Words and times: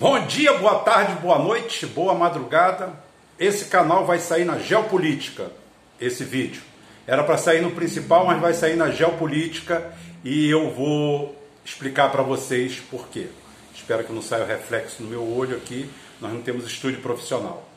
Bom 0.00 0.18
dia, 0.24 0.56
boa 0.56 0.78
tarde, 0.78 1.12
boa 1.20 1.38
noite, 1.38 1.84
boa 1.84 2.14
madrugada. 2.14 2.94
Esse 3.38 3.66
canal 3.66 4.06
vai 4.06 4.18
sair 4.18 4.46
na 4.46 4.58
Geopolítica, 4.58 5.52
esse 6.00 6.24
vídeo. 6.24 6.62
Era 7.06 7.22
para 7.22 7.36
sair 7.36 7.60
no 7.60 7.72
principal, 7.72 8.24
mas 8.24 8.40
vai 8.40 8.54
sair 8.54 8.76
na 8.76 8.88
Geopolítica 8.88 9.92
e 10.24 10.48
eu 10.48 10.70
vou 10.70 11.36
explicar 11.62 12.10
para 12.10 12.22
vocês 12.22 12.80
por 12.90 13.08
quê. 13.08 13.26
Espero 13.74 14.02
que 14.02 14.10
não 14.10 14.22
saia 14.22 14.46
reflexo 14.46 15.02
no 15.02 15.08
meu 15.10 15.22
olho 15.36 15.54
aqui. 15.58 15.90
Nós 16.18 16.32
não 16.32 16.40
temos 16.40 16.64
estúdio 16.64 17.02
profissional. 17.02 17.68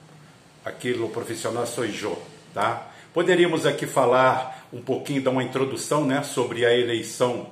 Aquilo 0.64 1.10
profissional 1.10 1.68
sou 1.68 1.84
eu, 1.84 2.24
tá? 2.54 2.88
Poderíamos 3.14 3.66
aqui 3.66 3.86
falar 3.86 4.66
um 4.72 4.82
pouquinho, 4.82 5.22
dar 5.22 5.32
uma 5.32 5.44
introdução, 5.44 6.06
né, 6.06 6.24
sobre 6.24 6.66
a 6.66 6.74
eleição, 6.74 7.48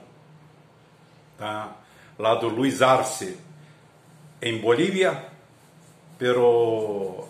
tá? 1.38 1.76
Lá 2.18 2.36
do 2.36 2.48
Luiz 2.48 2.82
Arce, 2.82 3.38
em 4.42 4.58
Bolívia, 4.58 5.24
pero 6.18 7.28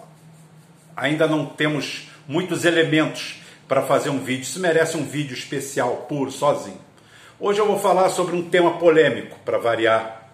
ainda 0.95 1.27
não 1.27 1.45
temos 1.45 2.09
muitos 2.27 2.63
elementos 2.63 3.41
para 3.67 3.81
fazer 3.81 4.09
um 4.09 4.19
vídeo. 4.19 4.43
Isso 4.43 4.59
merece 4.59 4.95
um 4.95 5.05
vídeo 5.05 5.33
especial, 5.33 6.05
puro, 6.07 6.31
sozinho. 6.31 6.79
Hoje 7.39 7.59
eu 7.59 7.67
vou 7.67 7.79
falar 7.79 8.09
sobre 8.09 8.35
um 8.35 8.49
tema 8.49 8.77
polêmico, 8.77 9.37
para 9.43 9.57
variar, 9.57 10.29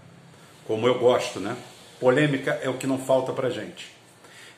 como 0.65 0.87
eu 0.87 0.99
gosto, 0.99 1.39
né? 1.39 1.55
Polêmica 1.99 2.59
é 2.61 2.69
o 2.69 2.75
que 2.75 2.85
não 2.85 2.99
falta 2.99 3.31
para 3.31 3.49
gente. 3.49 3.87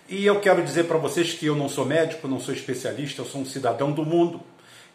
E 0.10 0.26
eu 0.26 0.40
quero 0.40 0.64
dizer 0.64 0.86
para 0.86 0.98
vocês 0.98 1.34
que 1.34 1.46
eu 1.46 1.56
não 1.56 1.70
sou 1.70 1.86
médico, 1.86 2.28
não 2.28 2.40
sou 2.40 2.54
especialista, 2.54 3.22
eu 3.22 3.26
sou 3.26 3.42
um 3.42 3.46
cidadão 3.46 3.92
do 3.92 4.04
mundo 4.04 4.42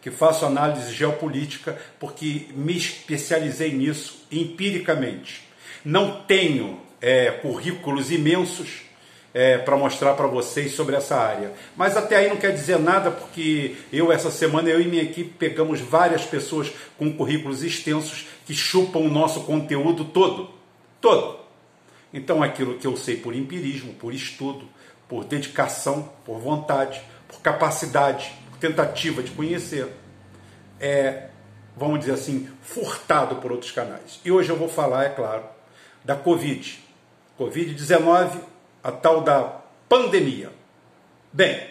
que 0.02 0.10
faço 0.10 0.44
análise 0.44 0.92
geopolítica 0.92 1.78
porque 1.98 2.48
me 2.50 2.76
especializei 2.76 3.72
nisso 3.72 4.26
empiricamente. 4.30 5.44
Não 5.84 6.22
tenho 6.22 6.80
é, 7.04 7.30
currículos 7.30 8.10
imensos 8.10 8.80
é, 9.34 9.58
para 9.58 9.76
mostrar 9.76 10.14
para 10.14 10.26
vocês 10.26 10.72
sobre 10.72 10.96
essa 10.96 11.14
área. 11.14 11.52
Mas 11.76 11.98
até 11.98 12.16
aí 12.16 12.30
não 12.30 12.38
quer 12.38 12.50
dizer 12.50 12.78
nada, 12.78 13.10
porque 13.10 13.76
eu, 13.92 14.10
essa 14.10 14.30
semana, 14.30 14.70
eu 14.70 14.80
e 14.80 14.86
minha 14.86 15.02
equipe 15.02 15.34
pegamos 15.38 15.80
várias 15.80 16.24
pessoas 16.24 16.72
com 16.96 17.12
currículos 17.12 17.62
extensos 17.62 18.26
que 18.46 18.54
chupam 18.54 19.00
o 19.00 19.10
nosso 19.10 19.42
conteúdo 19.42 20.06
todo. 20.06 20.48
Todo. 20.98 21.40
Então, 22.10 22.42
aquilo 22.42 22.78
que 22.78 22.86
eu 22.86 22.96
sei 22.96 23.16
por 23.16 23.34
empirismo, 23.34 23.92
por 23.92 24.14
estudo, 24.14 24.66
por 25.06 25.24
dedicação, 25.24 26.08
por 26.24 26.38
vontade, 26.38 27.02
por 27.28 27.42
capacidade, 27.42 28.32
por 28.50 28.58
tentativa 28.58 29.22
de 29.22 29.30
conhecer, 29.32 29.88
é, 30.80 31.26
vamos 31.76 32.00
dizer 32.00 32.12
assim, 32.12 32.48
furtado 32.62 33.36
por 33.36 33.52
outros 33.52 33.72
canais. 33.72 34.20
E 34.24 34.32
hoje 34.32 34.48
eu 34.48 34.56
vou 34.56 34.70
falar, 34.70 35.04
é 35.04 35.10
claro, 35.10 35.44
da 36.02 36.16
Covid. 36.16 36.83
Covid-19, 37.38 38.40
a 38.82 38.92
tal 38.92 39.20
da 39.22 39.60
pandemia. 39.88 40.52
Bem, 41.32 41.68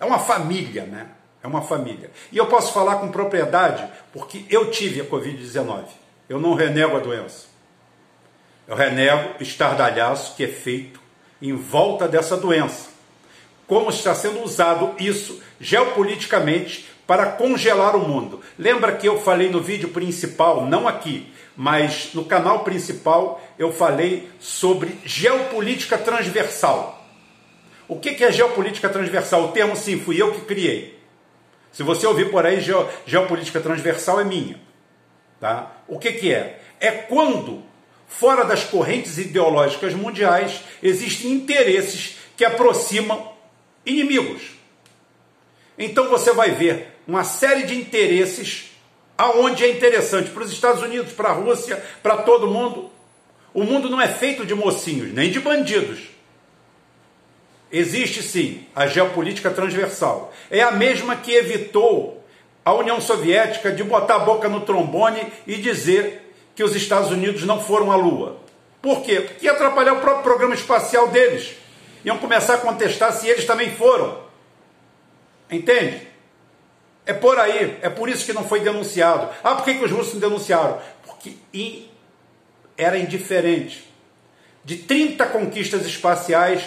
é 0.00 0.04
uma 0.04 0.18
família, 0.18 0.84
né? 0.84 1.08
É 1.42 1.46
uma 1.46 1.62
família. 1.62 2.10
E 2.32 2.38
eu 2.38 2.46
posso 2.46 2.72
falar 2.72 2.96
com 2.96 3.10
propriedade 3.10 3.86
porque 4.12 4.46
eu 4.48 4.70
tive 4.70 5.00
a 5.02 5.04
Covid-19. 5.04 5.84
Eu 6.28 6.40
não 6.40 6.54
renego 6.54 6.96
a 6.96 7.00
doença. 7.00 7.46
Eu 8.66 8.74
renego 8.74 9.34
o 9.38 9.42
estardalhaço 9.42 10.34
que 10.36 10.44
é 10.44 10.48
feito 10.48 11.00
em 11.40 11.54
volta 11.54 12.08
dessa 12.08 12.36
doença. 12.36 12.88
Como 13.66 13.90
está 13.90 14.14
sendo 14.14 14.42
usado 14.42 14.94
isso 14.98 15.42
geopoliticamente 15.60 16.88
para 17.06 17.26
congelar 17.32 17.94
o 17.96 18.08
mundo. 18.08 18.40
Lembra 18.58 18.92
que 18.92 19.06
eu 19.06 19.20
falei 19.20 19.50
no 19.50 19.60
vídeo 19.60 19.90
principal, 19.90 20.66
não 20.66 20.88
aqui, 20.88 21.32
mas 21.56 22.10
no 22.14 22.24
canal 22.24 22.64
principal 22.64 23.42
eu 23.58 23.72
falei 23.72 24.28
sobre 24.38 24.98
geopolítica 25.04 25.98
transversal. 25.98 27.04
O 27.86 27.98
que 27.98 28.24
é 28.24 28.32
geopolítica 28.32 28.88
transversal? 28.88 29.44
O 29.44 29.52
termo 29.52 29.76
sim, 29.76 30.00
fui 30.00 30.20
eu 30.20 30.32
que 30.32 30.40
criei. 30.42 30.98
Se 31.70 31.82
você 31.82 32.06
ouvir 32.06 32.30
por 32.30 32.46
aí, 32.46 32.60
geopolítica 33.04 33.60
transversal 33.60 34.20
é 34.20 34.24
minha. 34.24 34.58
Tá? 35.40 35.72
O 35.86 35.98
que, 35.98 36.32
é? 36.32 36.60
É 36.80 36.90
quando, 36.90 37.62
fora 38.06 38.44
das 38.44 38.64
correntes 38.64 39.18
ideológicas 39.18 39.92
mundiais, 39.92 40.62
existem 40.82 41.32
interesses 41.32 42.16
que 42.36 42.44
aproximam 42.44 43.32
inimigos. 43.84 44.52
Então 45.78 46.08
você 46.08 46.32
vai 46.32 46.52
ver 46.52 46.93
uma 47.06 47.24
série 47.24 47.64
de 47.64 47.76
interesses 47.76 48.70
aonde 49.16 49.64
é 49.64 49.70
interessante 49.70 50.30
para 50.30 50.42
os 50.42 50.52
Estados 50.52 50.82
Unidos, 50.82 51.12
para 51.12 51.28
a 51.28 51.32
Rússia, 51.32 51.82
para 52.02 52.18
todo 52.18 52.48
mundo. 52.48 52.90
O 53.52 53.62
mundo 53.62 53.88
não 53.88 54.00
é 54.00 54.08
feito 54.08 54.44
de 54.44 54.54
mocinhos, 54.54 55.12
nem 55.12 55.30
de 55.30 55.38
bandidos. 55.38 56.00
Existe 57.70 58.22
sim 58.22 58.66
a 58.74 58.86
geopolítica 58.86 59.50
transversal. 59.50 60.32
É 60.50 60.62
a 60.62 60.72
mesma 60.72 61.16
que 61.16 61.32
evitou 61.32 62.24
a 62.64 62.72
União 62.72 63.00
Soviética 63.00 63.70
de 63.70 63.84
botar 63.84 64.16
a 64.16 64.20
boca 64.20 64.48
no 64.48 64.62
trombone 64.62 65.20
e 65.46 65.56
dizer 65.56 66.32
que 66.54 66.64
os 66.64 66.74
Estados 66.74 67.10
Unidos 67.10 67.44
não 67.44 67.60
foram 67.60 67.92
à 67.92 67.96
Lua. 67.96 68.38
Por 68.80 69.02
quê? 69.02 69.20
Porque 69.20 69.46
ia 69.46 69.52
atrapalhar 69.52 69.94
o 69.94 70.00
próprio 70.00 70.22
programa 70.22 70.54
espacial 70.54 71.08
deles. 71.08 71.56
Iam 72.04 72.18
começar 72.18 72.54
a 72.54 72.58
contestar 72.58 73.12
se 73.12 73.28
eles 73.28 73.44
também 73.44 73.74
foram. 73.74 74.18
Entende? 75.50 76.06
É 77.06 77.12
por 77.12 77.38
aí, 77.38 77.78
é 77.82 77.90
por 77.90 78.08
isso 78.08 78.24
que 78.24 78.32
não 78.32 78.44
foi 78.44 78.60
denunciado. 78.60 79.28
Ah, 79.42 79.54
por 79.54 79.64
que, 79.64 79.74
que 79.74 79.84
os 79.84 79.90
russos 79.90 80.14
não 80.14 80.20
denunciaram? 80.20 80.78
Porque 81.06 81.36
era 82.76 82.98
indiferente. 82.98 83.92
De 84.64 84.76
30 84.76 85.26
conquistas 85.26 85.84
espaciais, 85.84 86.64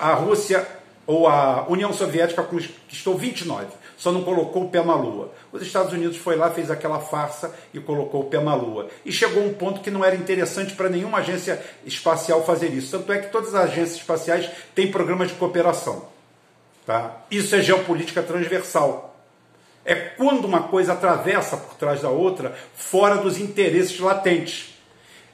a 0.00 0.12
Rússia 0.14 0.66
ou 1.06 1.28
a 1.28 1.66
União 1.68 1.92
Soviética 1.92 2.42
conquistou 2.42 3.16
29, 3.16 3.66
só 3.96 4.10
não 4.10 4.24
colocou 4.24 4.64
o 4.64 4.68
pé 4.68 4.82
na 4.82 4.94
Lua. 4.94 5.32
Os 5.52 5.62
Estados 5.62 5.92
Unidos 5.92 6.16
foi 6.16 6.34
lá, 6.34 6.50
fez 6.50 6.68
aquela 6.70 6.98
farsa 6.98 7.54
e 7.72 7.78
colocou 7.78 8.22
o 8.22 8.24
pé 8.24 8.40
na 8.40 8.54
Lua. 8.54 8.88
E 9.04 9.12
chegou 9.12 9.44
um 9.44 9.54
ponto 9.54 9.80
que 9.80 9.90
não 9.90 10.04
era 10.04 10.16
interessante 10.16 10.74
para 10.74 10.88
nenhuma 10.88 11.18
agência 11.18 11.64
espacial 11.84 12.44
fazer 12.44 12.72
isso. 12.72 12.98
Tanto 12.98 13.12
é 13.12 13.18
que 13.18 13.30
todas 13.30 13.54
as 13.54 13.70
agências 13.70 13.98
espaciais 13.98 14.50
têm 14.74 14.90
programas 14.90 15.28
de 15.28 15.34
cooperação. 15.34 16.08
Tá? 16.84 17.22
Isso 17.30 17.54
é 17.54 17.62
geopolítica 17.62 18.22
transversal. 18.22 19.05
É 19.86 19.94
quando 19.94 20.46
uma 20.46 20.64
coisa 20.64 20.94
atravessa 20.94 21.56
por 21.56 21.76
trás 21.76 22.02
da 22.02 22.10
outra, 22.10 22.58
fora 22.74 23.18
dos 23.18 23.38
interesses 23.38 23.98
latentes. 24.00 24.74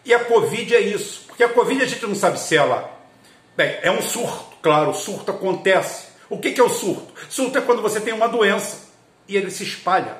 E 0.04 0.12
a 0.12 0.22
Covid 0.26 0.76
é 0.76 0.80
isso. 0.80 1.24
Porque 1.26 1.42
a 1.42 1.48
Covid 1.48 1.82
a 1.82 1.86
gente 1.86 2.06
não 2.06 2.14
sabe 2.14 2.38
se 2.38 2.54
ela. 2.54 2.92
Bem, 3.56 3.78
é 3.80 3.90
um 3.90 4.02
surto, 4.02 4.56
claro, 4.60 4.90
o 4.90 4.94
surto 4.94 5.30
acontece. 5.30 6.08
O 6.28 6.38
que 6.38 6.60
é 6.60 6.62
o 6.62 6.68
surto? 6.68 7.14
Surto 7.30 7.56
é 7.56 7.62
quando 7.62 7.80
você 7.80 7.98
tem 7.98 8.12
uma 8.12 8.28
doença 8.28 8.90
e 9.26 9.36
ele 9.36 9.50
se 9.50 9.62
espalha 9.62 10.18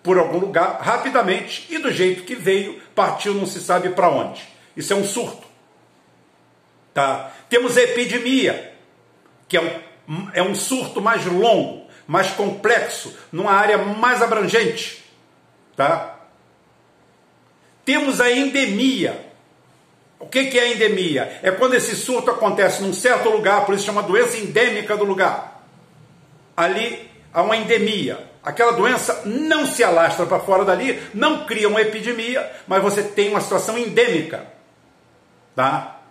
por 0.00 0.16
algum 0.16 0.38
lugar 0.38 0.80
rapidamente 0.80 1.66
e 1.70 1.78
do 1.78 1.90
jeito 1.90 2.22
que 2.22 2.36
veio, 2.36 2.80
partiu 2.94 3.34
não 3.34 3.46
se 3.46 3.60
sabe 3.60 3.90
para 3.90 4.08
onde. 4.08 4.42
Isso 4.76 4.92
é 4.92 4.96
um 4.96 5.04
surto. 5.04 5.46
Tá? 6.94 7.32
Temos 7.48 7.76
a 7.76 7.82
epidemia, 7.82 8.74
que 9.48 9.56
é 9.56 9.60
um 9.60 9.92
é 10.32 10.42
um 10.42 10.54
surto 10.54 11.00
mais 11.00 11.24
longo, 11.26 11.81
mais 12.06 12.30
complexo, 12.30 13.16
numa 13.30 13.52
área 13.52 13.78
mais 13.78 14.22
abrangente, 14.22 15.04
tá? 15.76 16.18
Temos 17.84 18.20
a 18.20 18.30
endemia. 18.30 19.32
O 20.18 20.26
que 20.26 20.56
é 20.58 20.72
endemia? 20.72 21.40
É 21.42 21.50
quando 21.50 21.74
esse 21.74 21.96
surto 21.96 22.30
acontece 22.30 22.80
num 22.82 22.92
certo 22.92 23.28
lugar, 23.28 23.66
por 23.66 23.74
isso 23.74 23.84
chama 23.84 24.02
doença 24.02 24.38
endêmica 24.38 24.96
do 24.96 25.04
lugar. 25.04 25.64
Ali 26.56 27.10
há 27.32 27.42
uma 27.42 27.56
endemia. 27.56 28.30
Aquela 28.42 28.72
doença 28.72 29.22
não 29.24 29.66
se 29.66 29.82
alastra 29.82 30.26
para 30.26 30.40
fora 30.40 30.64
dali, 30.64 31.00
não 31.14 31.44
cria 31.44 31.68
uma 31.68 31.80
epidemia, 31.80 32.50
mas 32.66 32.82
você 32.82 33.02
tem 33.02 33.30
uma 33.30 33.40
situação 33.40 33.78
endêmica. 33.78 34.46
Tá? 35.54 36.01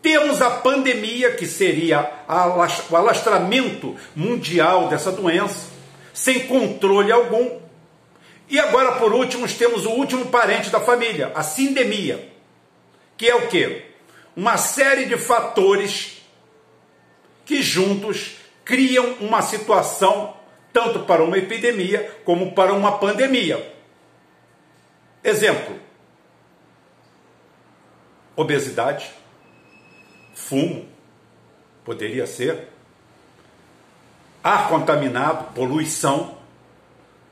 Temos 0.00 0.40
a 0.40 0.50
pandemia, 0.50 1.34
que 1.34 1.46
seria 1.46 2.08
o 2.90 2.96
alastramento 2.96 3.96
mundial 4.14 4.88
dessa 4.88 5.10
doença, 5.10 5.70
sem 6.14 6.46
controle 6.46 7.10
algum. 7.10 7.58
E 8.48 8.58
agora, 8.58 8.92
por 8.92 9.12
último, 9.12 9.46
temos 9.48 9.84
o 9.84 9.90
último 9.90 10.26
parente 10.26 10.70
da 10.70 10.80
família, 10.80 11.32
a 11.34 11.42
sindemia, 11.42 12.32
que 13.16 13.28
é 13.28 13.34
o 13.34 13.48
quê? 13.48 13.86
Uma 14.36 14.56
série 14.56 15.06
de 15.06 15.16
fatores 15.16 16.22
que 17.44 17.60
juntos 17.60 18.36
criam 18.64 19.16
uma 19.20 19.42
situação 19.42 20.36
tanto 20.72 21.00
para 21.00 21.24
uma 21.24 21.36
epidemia 21.36 22.20
como 22.24 22.52
para 22.52 22.72
uma 22.72 22.98
pandemia. 22.98 23.74
Exemplo: 25.24 25.76
obesidade, 28.36 29.10
fumo, 30.48 30.88
poderia 31.84 32.26
ser, 32.26 32.68
ar 34.42 34.68
contaminado, 34.68 35.52
poluição, 35.52 36.38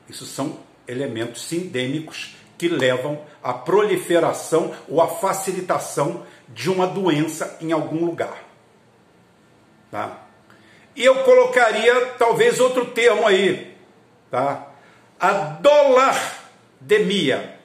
isso 0.07 0.25
são 0.25 0.59
elementos 0.87 1.41
sindêmicos 1.41 2.35
que 2.57 2.67
levam 2.67 3.19
à 3.41 3.53
proliferação 3.53 4.73
ou 4.87 5.01
à 5.01 5.07
facilitação 5.07 6.25
de 6.47 6.69
uma 6.69 6.85
doença 6.87 7.57
em 7.59 7.71
algum 7.71 8.05
lugar. 8.05 8.43
Tá? 9.91 10.25
E 10.95 11.03
eu 11.03 11.23
colocaria 11.23 12.13
talvez 12.17 12.59
outro 12.59 12.85
termo 12.85 13.25
aí, 13.27 13.75
tá? 14.31 14.67
A 15.19 15.31
dolardemia. 15.61 17.57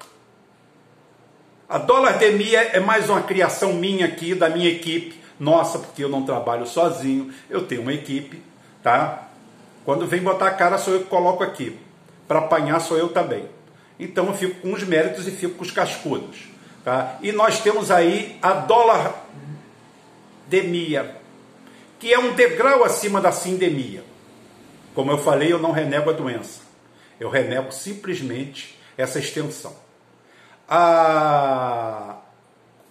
A 1.69 1.79
dolardemia 1.79 2.61
é 2.61 2.81
mais 2.81 3.09
uma 3.09 3.23
criação 3.23 3.73
minha 3.75 4.07
aqui, 4.07 4.35
da 4.35 4.51
minha 4.51 4.69
equipe, 4.69 5.22
nossa, 5.43 5.81
porque 5.81 6.05
eu 6.05 6.09
não 6.09 6.25
trabalho 6.25 6.65
sozinho, 6.65 7.35
eu 7.51 7.67
tenho 7.67 7.83
uma 7.83 7.93
equipe, 7.93 8.41
tá? 8.81 9.29
Quando 9.85 10.07
vem 10.07 10.23
botar 10.23 10.47
a 10.47 10.53
cara, 10.53 10.79
sou 10.79 10.95
eu 10.95 11.01
que 11.01 11.07
coloco 11.07 11.43
aqui. 11.43 11.77
Para 12.29 12.39
apanhar, 12.39 12.79
sou 12.81 12.97
eu 12.97 13.09
também. 13.09 13.47
Então 13.99 14.29
eu 14.29 14.35
fico 14.35 14.61
com 14.61 14.73
os 14.73 14.85
méritos 14.85 15.27
e 15.27 15.33
fico 15.33 15.55
com 15.57 15.65
os 15.65 15.73
cascudos. 15.73 16.45
Tá? 16.85 17.19
E 17.21 17.33
nós 17.33 17.59
temos 17.59 17.91
aí 17.91 18.39
a 18.41 18.53
dolardemia, 20.53 21.17
que 21.99 22.15
é 22.15 22.19
um 22.21 22.35
degrau 22.35 22.85
acima 22.85 23.21
da 23.21 23.33
sindemia. 23.33 24.05
Como 24.95 25.11
eu 25.11 25.19
falei, 25.19 25.53
eu 25.53 25.59
não 25.59 25.73
renego 25.73 26.09
a 26.11 26.13
doença. 26.13 26.61
Eu 27.19 27.29
renego 27.29 27.73
simplesmente 27.73 28.79
essa 28.97 29.19
extensão. 29.19 29.75
A... 30.69 32.22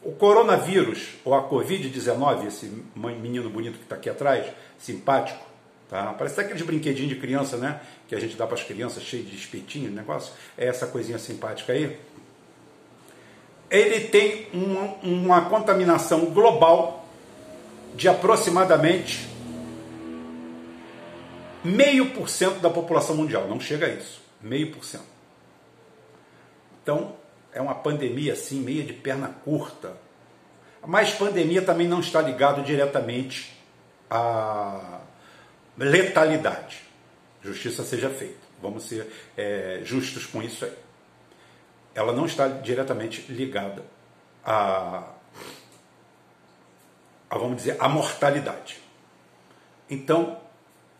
O 0.04 0.12
coronavírus, 0.14 1.10
ou 1.24 1.34
a 1.34 1.48
Covid-19, 1.48 2.48
esse 2.48 2.72
menino 2.96 3.50
bonito 3.50 3.78
que 3.78 3.84
está 3.84 3.96
aqui 3.96 4.10
atrás, 4.10 4.52
simpático, 4.80 5.46
tá? 5.90 6.14
parece 6.14 6.42
aqueles 6.42 6.64
brinquedinhos 6.64 7.10
de 7.10 7.20
criança, 7.20 7.58
né? 7.58 7.80
Que 8.08 8.16
a 8.16 8.20
gente 8.20 8.36
dá 8.36 8.48
para 8.48 8.56
as 8.56 8.64
crianças, 8.64 9.04
cheio 9.04 9.24
de 9.24 9.36
espetinho, 9.36 9.92
negócio. 9.92 10.34
É 10.58 10.66
essa 10.66 10.88
coisinha 10.88 11.20
simpática 11.20 11.74
aí 11.74 12.00
ele 13.72 14.02
tem 14.02 14.48
uma, 14.54 14.96
uma 15.02 15.50
contaminação 15.50 16.26
global 16.26 17.06
de 17.96 18.10
aproximadamente 18.10 19.30
meio 21.64 22.12
por 22.12 22.28
cento 22.28 22.60
da 22.60 22.70
população 22.70 23.16
mundial. 23.16 23.48
Não 23.48 23.62
chega 23.62 23.86
a 23.86 23.90
isso, 23.90 24.22
meio 24.42 24.72
por 24.72 24.84
cento. 24.84 25.06
Então, 26.84 27.16
é 27.54 27.62
uma 27.62 27.76
pandemia 27.76 28.34
assim, 28.34 28.60
meia 28.62 28.84
de 28.84 28.94
perna 28.94 29.30
curta. 29.44 29.96
Mas 30.86 31.14
pandemia 31.14 31.62
também 31.62 31.88
não 31.88 32.00
está 32.00 32.22
ligado 32.22 32.64
diretamente 32.64 33.56
à 34.10 35.02
letalidade. 35.78 36.82
Justiça 37.42 37.84
seja 37.84 38.10
feita. 38.10 38.40
Vamos 38.62 38.84
ser 38.84 39.08
é, 39.38 39.82
justos 39.84 40.26
com 40.26 40.42
isso 40.42 40.66
aí 40.66 40.74
ela 41.94 42.14
não 42.14 42.26
está 42.26 42.48
diretamente 42.48 43.26
ligada 43.30 43.84
a, 44.44 45.04
a 47.30 47.38
vamos 47.38 47.58
dizer, 47.58 47.76
a 47.80 47.88
mortalidade. 47.88 48.80
Então, 49.90 50.40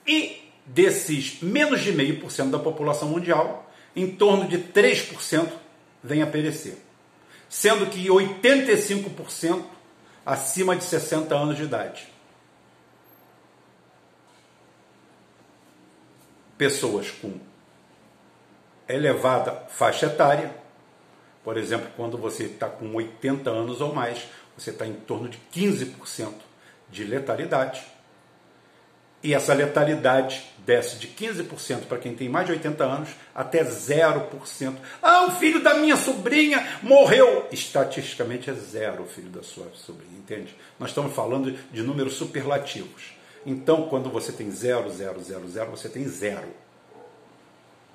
e 0.06 0.52
desses 0.66 1.42
menos 1.42 1.82
de 1.82 1.92
meio 1.92 2.20
por 2.20 2.32
cento 2.32 2.52
da 2.52 2.60
população 2.60 3.08
mundial, 3.08 3.70
em 3.96 4.12
torno 4.16 4.48
de 4.48 4.58
3% 4.58 5.50
vem 6.04 6.22
a 6.22 6.28
perecer. 6.28 6.78
Sendo 7.50 7.88
que 7.88 8.08
85% 8.08 9.66
acima 10.26 10.76
de 10.76 10.84
60 10.84 11.36
anos 11.36 11.58
de 11.58 11.64
idade. 11.64 12.08
Pessoas 16.58 17.10
com 17.12 17.40
elevada 18.88 19.66
faixa 19.70 20.06
etária, 20.06 20.56
por 21.44 21.58
exemplo, 21.58 21.90
quando 21.96 22.18
você 22.18 22.44
está 22.44 22.68
com 22.68 22.94
80 22.94 23.50
anos 23.50 23.82
ou 23.82 23.94
mais, 23.94 24.28
você 24.56 24.70
está 24.70 24.86
em 24.86 24.94
torno 24.94 25.28
de 25.28 25.40
15% 25.54 26.34
de 26.90 27.04
letalidade. 27.04 27.82
E 29.24 29.34
essa 29.34 29.54
letalidade 29.54 30.44
desce 30.66 30.98
de 30.98 31.08
15% 31.08 31.86
para 31.88 31.98
quem 31.98 32.16
tem 32.16 32.30
mais 32.30 32.46
de 32.46 32.54
80 32.54 32.84
anos 32.84 33.10
até 33.36 33.64
0%. 33.64 34.76
Ah, 35.02 35.26
o 35.26 35.32
filho 35.32 35.62
da 35.62 35.76
minha 35.76 35.96
sobrinha 35.96 36.80
morreu. 36.82 37.48
Estatisticamente 37.52 38.50
é 38.50 38.54
zero 38.54 39.04
o 39.04 39.08
filho 39.08 39.30
da 39.30 39.44
sua 39.44 39.68
sobrinha, 39.76 40.18
entende? 40.18 40.56
Nós 40.80 40.90
estamos 40.90 41.14
falando 41.14 41.52
de 41.72 41.84
números 41.84 42.14
superlativos. 42.14 43.14
Então, 43.46 43.88
quando 43.88 44.10
você 44.10 44.32
tem 44.32 44.50
0, 44.50 44.90
0, 44.90 45.22
0, 45.22 45.48
0, 45.50 45.72
você 45.72 45.90
tem 45.90 46.08
zero 46.08 46.48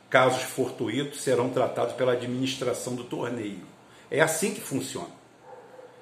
casos 0.09 0.43
fortuitos 0.43 1.21
serão 1.21 1.51
tratados 1.51 1.95
pela 1.95 2.13
administração 2.13 2.95
do 2.95 3.05
torneio. 3.05 3.63
É 4.11 4.21
assim 4.21 4.55
que 4.55 4.61
funciona. 4.61 5.16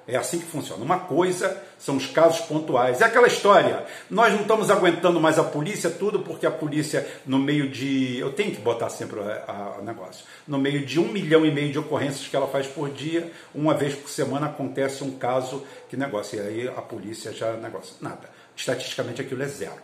É 0.07 0.15
assim 0.15 0.39
que 0.39 0.45
funciona. 0.45 0.83
Uma 0.83 0.99
coisa 0.99 1.63
são 1.79 1.97
os 1.97 2.05
casos 2.05 2.41
pontuais. 2.41 3.01
É 3.01 3.05
aquela 3.05 3.25
história. 3.25 3.85
Nós 4.09 4.31
não 4.33 4.41
estamos 4.41 4.69
aguentando 4.69 5.19
mais 5.19 5.39
a 5.39 5.43
polícia, 5.43 5.89
tudo 5.89 6.19
porque 6.19 6.45
a 6.45 6.51
polícia, 6.51 7.07
no 7.25 7.39
meio 7.39 7.67
de. 7.69 8.19
Eu 8.19 8.31
tenho 8.31 8.51
que 8.51 8.61
botar 8.61 8.89
sempre 8.89 9.19
o 9.19 9.81
negócio. 9.81 10.23
No 10.47 10.59
meio 10.59 10.85
de 10.85 10.99
um 10.99 11.07
milhão 11.07 11.43
e 11.43 11.51
meio 11.51 11.71
de 11.71 11.79
ocorrências 11.79 12.27
que 12.27 12.35
ela 12.35 12.47
faz 12.47 12.67
por 12.67 12.91
dia, 12.91 13.31
uma 13.53 13.73
vez 13.73 13.95
por 13.95 14.09
semana 14.09 14.45
acontece 14.45 15.03
um 15.03 15.17
caso 15.17 15.65
que 15.89 15.97
negócio. 15.97 16.37
E 16.37 16.47
aí 16.47 16.67
a 16.67 16.81
polícia 16.81 17.33
já 17.33 17.53
negócio. 17.53 17.95
Nada. 17.99 18.29
Estatisticamente 18.55 19.21
aquilo 19.21 19.41
é 19.41 19.47
zero. 19.47 19.81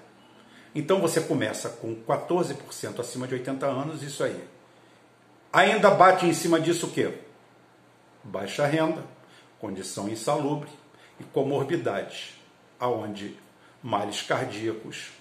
Então 0.74 1.02
você 1.02 1.20
começa 1.20 1.68
com 1.68 1.96
14% 1.96 3.00
acima 3.00 3.28
de 3.28 3.34
80 3.34 3.66
anos, 3.66 4.04
isso 4.04 4.24
aí. 4.24 4.42
Ainda 5.52 5.90
bate 5.90 6.26
em 6.26 6.34
cima 6.34 6.60
disso 6.60 6.86
o 6.86 6.92
quê? 6.92 7.12
Baixa 8.24 8.66
renda, 8.66 9.04
condição 9.62 10.10
insalubre 10.10 10.70
e 11.20 11.24
comorbidades, 11.26 12.34
aonde 12.80 13.38
males 13.82 14.24
cardíacos, 14.24 15.12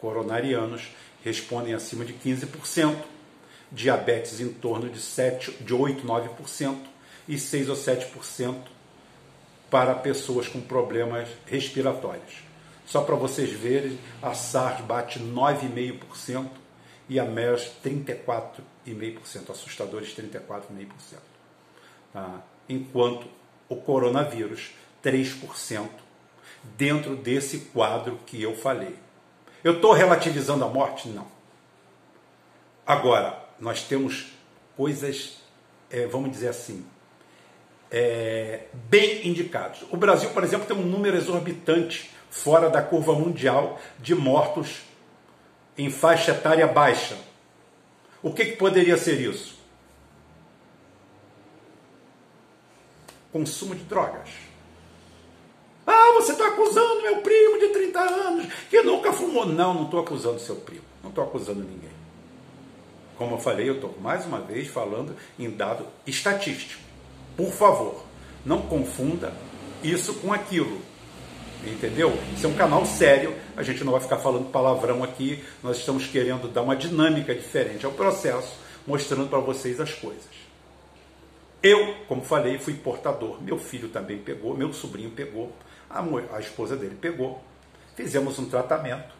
coronarianos 0.00 0.88
respondem 1.22 1.74
acima 1.74 2.04
de 2.04 2.14
15%, 2.14 2.96
diabetes 3.70 4.40
em 4.40 4.48
torno 4.48 4.88
de 4.88 4.98
7, 4.98 5.62
de 5.62 5.74
8, 5.74 6.06
9% 6.06 6.78
e 7.28 7.38
6 7.38 7.68
ou 7.68 7.76
7% 7.76 8.56
para 9.70 9.94
pessoas 9.94 10.48
com 10.48 10.62
problemas 10.62 11.28
respiratórios. 11.44 12.42
Só 12.86 13.02
para 13.02 13.16
vocês 13.16 13.50
verem, 13.50 13.98
a 14.22 14.32
SARS 14.32 14.80
bate 14.80 15.20
9,5% 15.20 16.48
e 17.06 17.20
a 17.20 17.24
MERS 17.26 17.70
34,5%, 17.84 19.50
assustadores 19.50 20.14
34,5%. 20.16 21.18
Tá? 22.14 22.42
Enquanto 22.66 23.37
o 23.68 23.76
coronavírus, 23.76 24.70
3% 25.02 25.88
dentro 26.76 27.16
desse 27.16 27.58
quadro 27.72 28.18
que 28.26 28.42
eu 28.42 28.54
falei. 28.54 28.96
Eu 29.62 29.74
estou 29.74 29.92
relativizando 29.92 30.64
a 30.64 30.68
morte? 30.68 31.08
Não. 31.08 31.26
Agora, 32.86 33.44
nós 33.60 33.82
temos 33.82 34.32
coisas, 34.76 35.38
é, 35.90 36.06
vamos 36.06 36.30
dizer 36.30 36.48
assim, 36.48 36.86
é, 37.90 38.64
bem 38.72 39.26
indicados. 39.26 39.84
O 39.90 39.96
Brasil, 39.96 40.30
por 40.30 40.44
exemplo, 40.44 40.66
tem 40.66 40.76
um 40.76 40.86
número 40.86 41.16
exorbitante 41.16 42.10
fora 42.30 42.70
da 42.70 42.82
curva 42.82 43.14
mundial 43.14 43.80
de 43.98 44.14
mortos 44.14 44.82
em 45.76 45.90
faixa 45.90 46.32
etária 46.32 46.66
baixa. 46.66 47.16
O 48.22 48.32
que, 48.32 48.44
que 48.44 48.56
poderia 48.56 48.96
ser 48.96 49.20
isso? 49.20 49.57
Consumo 53.32 53.74
de 53.74 53.84
drogas. 53.84 54.28
Ah, 55.86 56.12
você 56.14 56.32
está 56.32 56.48
acusando 56.48 57.02
meu 57.02 57.16
primo 57.22 57.58
de 57.58 57.68
30 57.68 58.00
anos 58.00 58.52
que 58.68 58.82
nunca 58.82 59.12
fumou. 59.12 59.46
Não, 59.46 59.74
não 59.74 59.84
estou 59.84 60.00
acusando 60.00 60.38
seu 60.38 60.56
primo. 60.56 60.84
Não 61.02 61.10
estou 61.10 61.24
acusando 61.24 61.60
ninguém. 61.60 61.90
Como 63.16 63.34
eu 63.34 63.38
falei, 63.38 63.68
eu 63.68 63.74
estou 63.74 63.94
mais 64.00 64.24
uma 64.26 64.40
vez 64.40 64.68
falando 64.68 65.16
em 65.38 65.50
dado 65.50 65.86
estatístico. 66.06 66.80
Por 67.36 67.50
favor, 67.50 68.04
não 68.44 68.62
confunda 68.62 69.32
isso 69.82 70.14
com 70.14 70.32
aquilo. 70.32 70.80
Entendeu? 71.66 72.16
Isso 72.34 72.46
é 72.46 72.48
um 72.48 72.54
canal 72.54 72.86
sério, 72.86 73.34
a 73.56 73.62
gente 73.62 73.82
não 73.82 73.92
vai 73.92 74.00
ficar 74.00 74.18
falando 74.18 74.50
palavrão 74.50 75.02
aqui, 75.02 75.42
nós 75.62 75.78
estamos 75.78 76.06
querendo 76.06 76.48
dar 76.48 76.62
uma 76.62 76.76
dinâmica 76.76 77.34
diferente 77.34 77.84
ao 77.84 77.92
processo, 77.92 78.56
mostrando 78.86 79.28
para 79.28 79.40
vocês 79.40 79.80
as 79.80 79.92
coisas. 79.92 80.47
Eu, 81.62 81.94
como 82.06 82.22
falei, 82.22 82.58
fui 82.58 82.74
portador, 82.74 83.42
meu 83.42 83.58
filho 83.58 83.88
também 83.88 84.18
pegou, 84.18 84.56
meu 84.56 84.72
sobrinho 84.72 85.10
pegou, 85.10 85.52
a, 85.90 86.02
a 86.36 86.40
esposa 86.40 86.76
dele 86.76 86.96
pegou, 87.00 87.42
fizemos 87.96 88.38
um 88.38 88.48
tratamento 88.48 89.14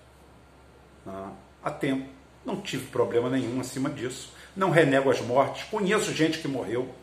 né, 1.04 1.30
a 1.62 1.70
tempo, 1.70 2.08
não 2.44 2.60
tive 2.60 2.86
problema 2.86 3.28
nenhum 3.28 3.60
acima 3.60 3.90
disso, 3.90 4.32
não 4.56 4.70
renego 4.70 5.10
as 5.10 5.20
mortes, 5.20 5.64
conheço 5.64 6.12
gente 6.12 6.38
que 6.38 6.46
morreu, 6.46 6.94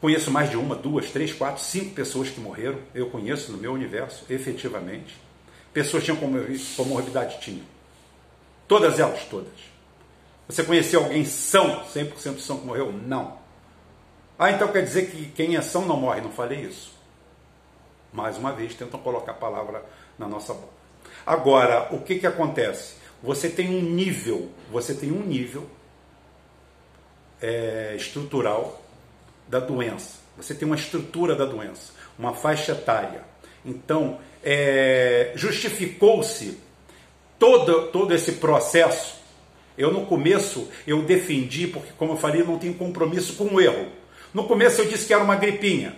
Conheço 0.00 0.30
mais 0.30 0.48
de 0.48 0.56
uma, 0.56 0.74
duas, 0.74 1.10
três, 1.10 1.32
quatro, 1.32 1.62
cinco 1.62 1.94
pessoas 1.94 2.30
que 2.30 2.40
morreram. 2.40 2.78
Eu 2.94 3.10
conheço 3.10 3.52
no 3.52 3.58
meu 3.58 3.72
universo, 3.72 4.24
efetivamente. 4.30 5.14
Pessoas 5.74 6.02
tinham 6.02 6.16
comorbidade? 6.16 7.38
Tinham. 7.40 7.64
Todas 8.66 8.98
elas, 8.98 9.24
todas. 9.26 9.52
Você 10.48 10.64
conheceu 10.64 11.04
alguém 11.04 11.24
são, 11.24 11.84
100% 11.84 12.38
são 12.38 12.58
que 12.58 12.66
morreu? 12.66 12.90
Não. 12.92 13.38
Ah, 14.42 14.50
então 14.50 14.68
quer 14.68 14.82
dizer 14.82 15.10
que 15.10 15.26
quem 15.26 15.54
é 15.54 15.60
são 15.60 15.84
não 15.84 15.98
morre? 15.98 16.22
Não 16.22 16.32
falei 16.32 16.60
isso. 16.60 16.94
Mais 18.10 18.38
uma 18.38 18.52
vez, 18.52 18.74
tentam 18.74 18.98
colocar 18.98 19.32
a 19.32 19.34
palavra 19.34 19.84
na 20.18 20.26
nossa 20.26 20.54
boca. 20.54 20.72
Agora, 21.26 21.94
o 21.94 22.00
que, 22.00 22.18
que 22.18 22.26
acontece? 22.26 22.94
Você 23.22 23.50
tem 23.50 23.68
um 23.68 23.82
nível, 23.82 24.48
você 24.72 24.94
tem 24.94 25.12
um 25.12 25.22
nível 25.22 25.68
é, 27.42 27.92
estrutural 27.94 28.80
da 29.46 29.60
doença. 29.60 30.20
Você 30.38 30.54
tem 30.54 30.64
uma 30.64 30.76
estrutura 30.76 31.36
da 31.36 31.44
doença, 31.44 31.92
uma 32.18 32.32
faixa 32.32 32.72
etária. 32.72 33.22
Então, 33.62 34.20
é, 34.42 35.32
justificou-se 35.34 36.58
todo, 37.38 37.88
todo 37.88 38.14
esse 38.14 38.32
processo. 38.32 39.20
Eu, 39.76 39.92
no 39.92 40.06
começo, 40.06 40.66
eu 40.86 41.02
defendi, 41.02 41.66
porque, 41.66 41.92
como 41.98 42.14
eu 42.14 42.16
falei, 42.16 42.42
não 42.42 42.58
tenho 42.58 42.72
compromisso 42.72 43.34
com 43.34 43.44
o 43.44 43.60
erro. 43.60 43.99
No 44.32 44.44
começo, 44.44 44.80
eu 44.80 44.86
disse 44.86 45.06
que 45.06 45.14
era 45.14 45.22
uma 45.22 45.36
gripinha. 45.36 45.94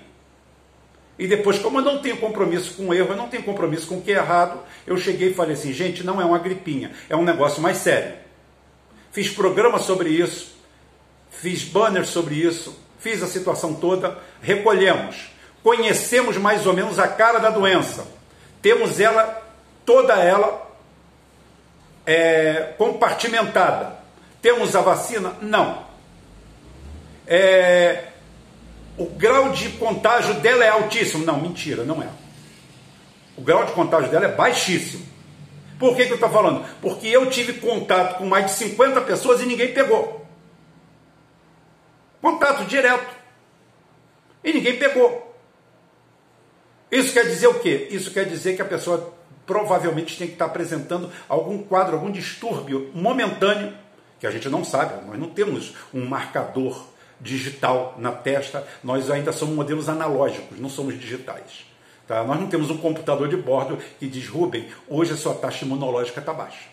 E 1.18 1.26
depois, 1.26 1.58
como 1.58 1.78
eu 1.78 1.84
não 1.84 1.98
tenho 2.00 2.16
compromisso 2.16 2.74
com 2.74 2.88
o 2.88 2.94
erro, 2.94 3.10
eu 3.10 3.16
não 3.16 3.28
tenho 3.28 3.42
compromisso 3.42 3.86
com 3.86 3.98
o 3.98 4.02
que 4.02 4.12
é 4.12 4.16
errado, 4.16 4.60
eu 4.86 4.96
cheguei 4.96 5.30
e 5.30 5.34
falei 5.34 5.54
assim: 5.54 5.72
gente, 5.72 6.02
não 6.02 6.20
é 6.20 6.24
uma 6.24 6.38
gripinha, 6.38 6.92
é 7.08 7.14
um 7.14 7.24
negócio 7.24 7.62
mais 7.62 7.78
sério. 7.78 8.14
Fiz 9.10 9.28
programa 9.30 9.78
sobre 9.78 10.08
isso, 10.08 10.56
fiz 11.30 11.62
banner 11.62 12.06
sobre 12.06 12.34
isso, 12.34 12.76
fiz 12.98 13.22
a 13.22 13.26
situação 13.26 13.74
toda, 13.74 14.18
recolhemos, 14.40 15.30
conhecemos 15.62 16.38
mais 16.38 16.66
ou 16.66 16.72
menos 16.72 16.98
a 16.98 17.06
cara 17.06 17.38
da 17.38 17.50
doença, 17.50 18.06
temos 18.62 18.98
ela, 18.98 19.42
toda 19.84 20.14
ela 20.14 20.70
é, 22.06 22.74
compartimentada. 22.78 24.00
Temos 24.40 24.74
a 24.74 24.80
vacina? 24.80 25.34
Não. 25.40 25.84
É, 27.26 28.11
o 28.96 29.06
grau 29.06 29.50
de 29.50 29.70
contágio 29.70 30.34
dela 30.34 30.64
é 30.64 30.68
altíssimo. 30.68 31.24
Não, 31.24 31.40
mentira, 31.40 31.84
não 31.84 32.02
é. 32.02 32.08
O 33.36 33.42
grau 33.42 33.64
de 33.64 33.72
contágio 33.72 34.10
dela 34.10 34.26
é 34.26 34.32
baixíssimo. 34.32 35.06
Por 35.78 35.96
que, 35.96 36.06
que 36.06 36.12
eu 36.12 36.16
estou 36.16 36.30
falando? 36.30 36.64
Porque 36.80 37.08
eu 37.08 37.28
tive 37.28 37.54
contato 37.54 38.18
com 38.18 38.26
mais 38.26 38.46
de 38.46 38.52
50 38.52 39.00
pessoas 39.00 39.40
e 39.40 39.46
ninguém 39.46 39.72
pegou. 39.72 40.24
Contato 42.20 42.64
direto. 42.66 43.16
E 44.44 44.52
ninguém 44.52 44.78
pegou. 44.78 45.34
Isso 46.90 47.12
quer 47.12 47.24
dizer 47.24 47.46
o 47.46 47.58
quê? 47.58 47.88
Isso 47.90 48.10
quer 48.12 48.26
dizer 48.26 48.54
que 48.54 48.62
a 48.62 48.66
pessoa 48.66 49.12
provavelmente 49.46 50.16
tem 50.16 50.26
que 50.26 50.34
estar 50.34 50.44
apresentando 50.44 51.10
algum 51.28 51.62
quadro, 51.62 51.96
algum 51.96 52.10
distúrbio 52.10 52.90
momentâneo, 52.94 53.72
que 54.20 54.26
a 54.26 54.30
gente 54.30 54.48
não 54.48 54.64
sabe, 54.64 55.04
nós 55.06 55.18
não 55.18 55.30
temos 55.30 55.74
um 55.92 56.06
marcador 56.06 56.86
digital 57.22 57.94
na 57.98 58.12
testa, 58.12 58.66
nós 58.82 59.10
ainda 59.10 59.32
somos 59.32 59.54
modelos 59.54 59.88
analógicos, 59.88 60.58
não 60.58 60.68
somos 60.68 60.98
digitais. 60.98 61.64
Tá? 62.06 62.24
Nós 62.24 62.38
não 62.38 62.48
temos 62.48 62.68
um 62.68 62.76
computador 62.76 63.28
de 63.28 63.36
bordo 63.36 63.78
que 63.98 64.08
diz, 64.08 64.28
Rubem, 64.28 64.68
hoje 64.88 65.12
a 65.12 65.16
sua 65.16 65.34
taxa 65.34 65.64
imunológica 65.64 66.20
está 66.20 66.34
baixa. 66.34 66.68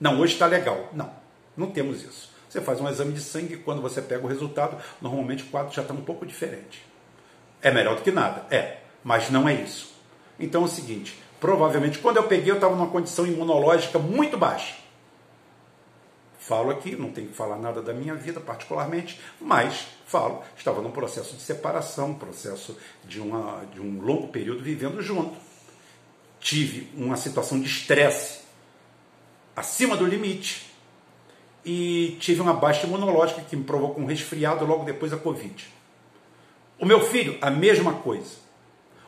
Não, 0.00 0.20
hoje 0.20 0.34
está 0.34 0.46
legal. 0.46 0.88
Não, 0.92 1.10
não 1.56 1.70
temos 1.70 2.02
isso. 2.02 2.32
Você 2.48 2.60
faz 2.60 2.80
um 2.80 2.88
exame 2.88 3.12
de 3.12 3.20
sangue 3.20 3.54
e 3.54 3.56
quando 3.56 3.82
você 3.82 4.00
pega 4.00 4.24
o 4.24 4.28
resultado, 4.28 4.76
normalmente 5.02 5.42
o 5.42 5.46
quadro 5.46 5.74
já 5.74 5.82
está 5.82 5.92
um 5.92 6.02
pouco 6.02 6.24
diferente. 6.24 6.86
É 7.60 7.70
melhor 7.70 7.96
do 7.96 8.02
que 8.02 8.12
nada? 8.12 8.44
É, 8.48 8.78
mas 9.02 9.28
não 9.28 9.48
é 9.48 9.54
isso. 9.54 9.92
Então 10.38 10.62
é 10.62 10.64
o 10.64 10.68
seguinte, 10.68 11.18
provavelmente 11.40 11.98
quando 11.98 12.18
eu 12.18 12.24
peguei 12.24 12.50
eu 12.50 12.56
estava 12.56 12.76
numa 12.76 12.88
condição 12.88 13.26
imunológica 13.26 13.98
muito 13.98 14.36
baixa. 14.36 14.83
Falo 16.46 16.70
aqui, 16.70 16.94
não 16.94 17.10
tenho 17.10 17.28
que 17.28 17.34
falar 17.34 17.56
nada 17.56 17.80
da 17.80 17.94
minha 17.94 18.14
vida 18.14 18.38
particularmente, 18.38 19.18
mas 19.40 19.86
falo, 20.04 20.42
estava 20.54 20.82
num 20.82 20.90
processo 20.90 21.34
de 21.34 21.40
separação, 21.40 22.12
processo 22.12 22.76
de, 23.02 23.18
uma, 23.18 23.64
de 23.72 23.80
um 23.80 23.98
longo 24.02 24.28
período 24.28 24.62
vivendo 24.62 25.00
junto. 25.00 25.34
Tive 26.38 26.90
uma 26.94 27.16
situação 27.16 27.58
de 27.58 27.66
estresse 27.66 28.40
acima 29.56 29.96
do 29.96 30.04
limite 30.04 30.70
e 31.64 32.18
tive 32.20 32.42
uma 32.42 32.52
baixa 32.52 32.86
imunológica 32.86 33.40
que 33.40 33.56
me 33.56 33.64
provocou 33.64 34.04
um 34.04 34.06
resfriado 34.06 34.66
logo 34.66 34.84
depois 34.84 35.12
da 35.12 35.16
Covid. 35.16 35.66
O 36.78 36.84
meu 36.84 37.00
filho, 37.00 37.38
a 37.40 37.50
mesma 37.50 37.94
coisa. 37.94 38.36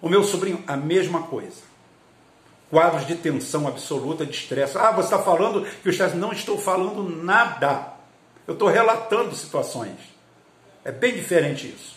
O 0.01 0.09
meu 0.09 0.25
sobrinho, 0.25 0.65
a 0.67 0.75
mesma 0.75 1.25
coisa 1.25 1.76
quadros 2.71 3.07
de 3.07 3.15
tensão 3.17 3.67
absoluta, 3.67 4.27
de 4.27 4.35
estresse. 4.35 4.77
Ah, 4.77 4.91
você 4.91 5.15
está 5.15 5.23
falando 5.23 5.65
que 5.83 5.89
o 5.89 5.91
estresse. 5.91 6.17
Não 6.17 6.33
estou 6.33 6.59
falando 6.59 7.03
nada. 7.25 7.95
Eu 8.47 8.55
estou 8.55 8.69
relatando 8.69 9.35
situações. 9.35 9.97
É 10.85 10.93
bem 10.93 11.15
diferente 11.15 11.67
isso. 11.67 11.97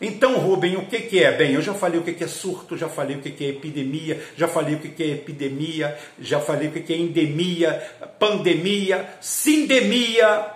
Então, 0.00 0.38
Rubem, 0.38 0.76
o 0.76 0.86
que, 0.86 1.00
que 1.02 1.22
é? 1.22 1.32
Bem, 1.32 1.52
eu 1.52 1.62
já 1.62 1.72
falei 1.72 1.98
o 1.98 2.02
que, 2.02 2.12
que 2.12 2.24
é 2.24 2.28
surto, 2.28 2.76
já 2.76 2.88
falei 2.88 3.16
o 3.16 3.20
que, 3.20 3.30
que 3.30 3.44
é 3.44 3.48
epidemia, 3.48 4.22
já 4.36 4.48
falei 4.48 4.74
o 4.74 4.78
que, 4.78 4.88
que 4.88 5.02
é 5.02 5.08
epidemia, 5.10 5.96
já 6.18 6.40
falei 6.40 6.68
o 6.68 6.72
que, 6.72 6.80
que 6.80 6.92
é 6.92 6.96
endemia, 6.98 7.80
pandemia, 8.18 9.08
sindemia, 9.20 10.46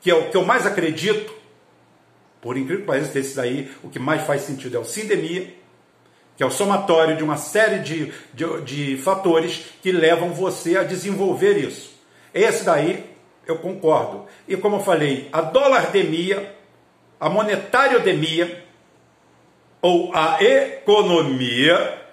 que 0.00 0.10
é 0.10 0.14
o 0.14 0.30
que 0.30 0.36
eu 0.36 0.44
mais 0.44 0.66
acredito. 0.66 1.34
Por 2.40 2.56
incrível 2.56 2.82
que 2.82 2.86
pareça, 2.86 3.12
desses 3.12 3.38
aí, 3.38 3.72
o 3.82 3.88
que 3.88 3.98
mais 3.98 4.22
faz 4.22 4.42
sentido 4.42 4.76
é 4.76 4.80
o 4.80 4.84
sindemia 4.84 5.57
que 6.38 6.44
é 6.44 6.46
o 6.46 6.52
somatório 6.52 7.16
de 7.16 7.24
uma 7.24 7.36
série 7.36 7.80
de, 7.80 8.12
de, 8.32 8.60
de 8.62 8.96
fatores 8.98 9.60
que 9.82 9.90
levam 9.90 10.32
você 10.32 10.76
a 10.76 10.84
desenvolver 10.84 11.58
isso. 11.58 11.90
Esse 12.32 12.64
daí 12.64 13.04
eu 13.44 13.58
concordo. 13.58 14.24
E 14.46 14.56
como 14.56 14.76
eu 14.76 14.80
falei, 14.80 15.28
a 15.32 15.40
dólardemia, 15.40 16.54
a 17.18 17.28
monetariodemia, 17.28 18.64
ou 19.82 20.14
a 20.14 20.40
economia, 20.40 22.06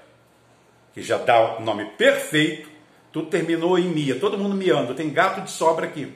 que 0.92 1.04
já 1.04 1.20
dá 1.20 1.58
o 1.58 1.62
nome 1.62 1.86
perfeito, 1.96 2.68
tudo 3.12 3.30
terminou 3.30 3.78
em 3.78 3.90
mia, 3.90 4.20
todo 4.20 4.40
mundo 4.40 4.56
miando, 4.56 4.96
tem 4.96 5.12
gato 5.12 5.42
de 5.42 5.52
sobra 5.52 5.86
aqui. 5.86 6.12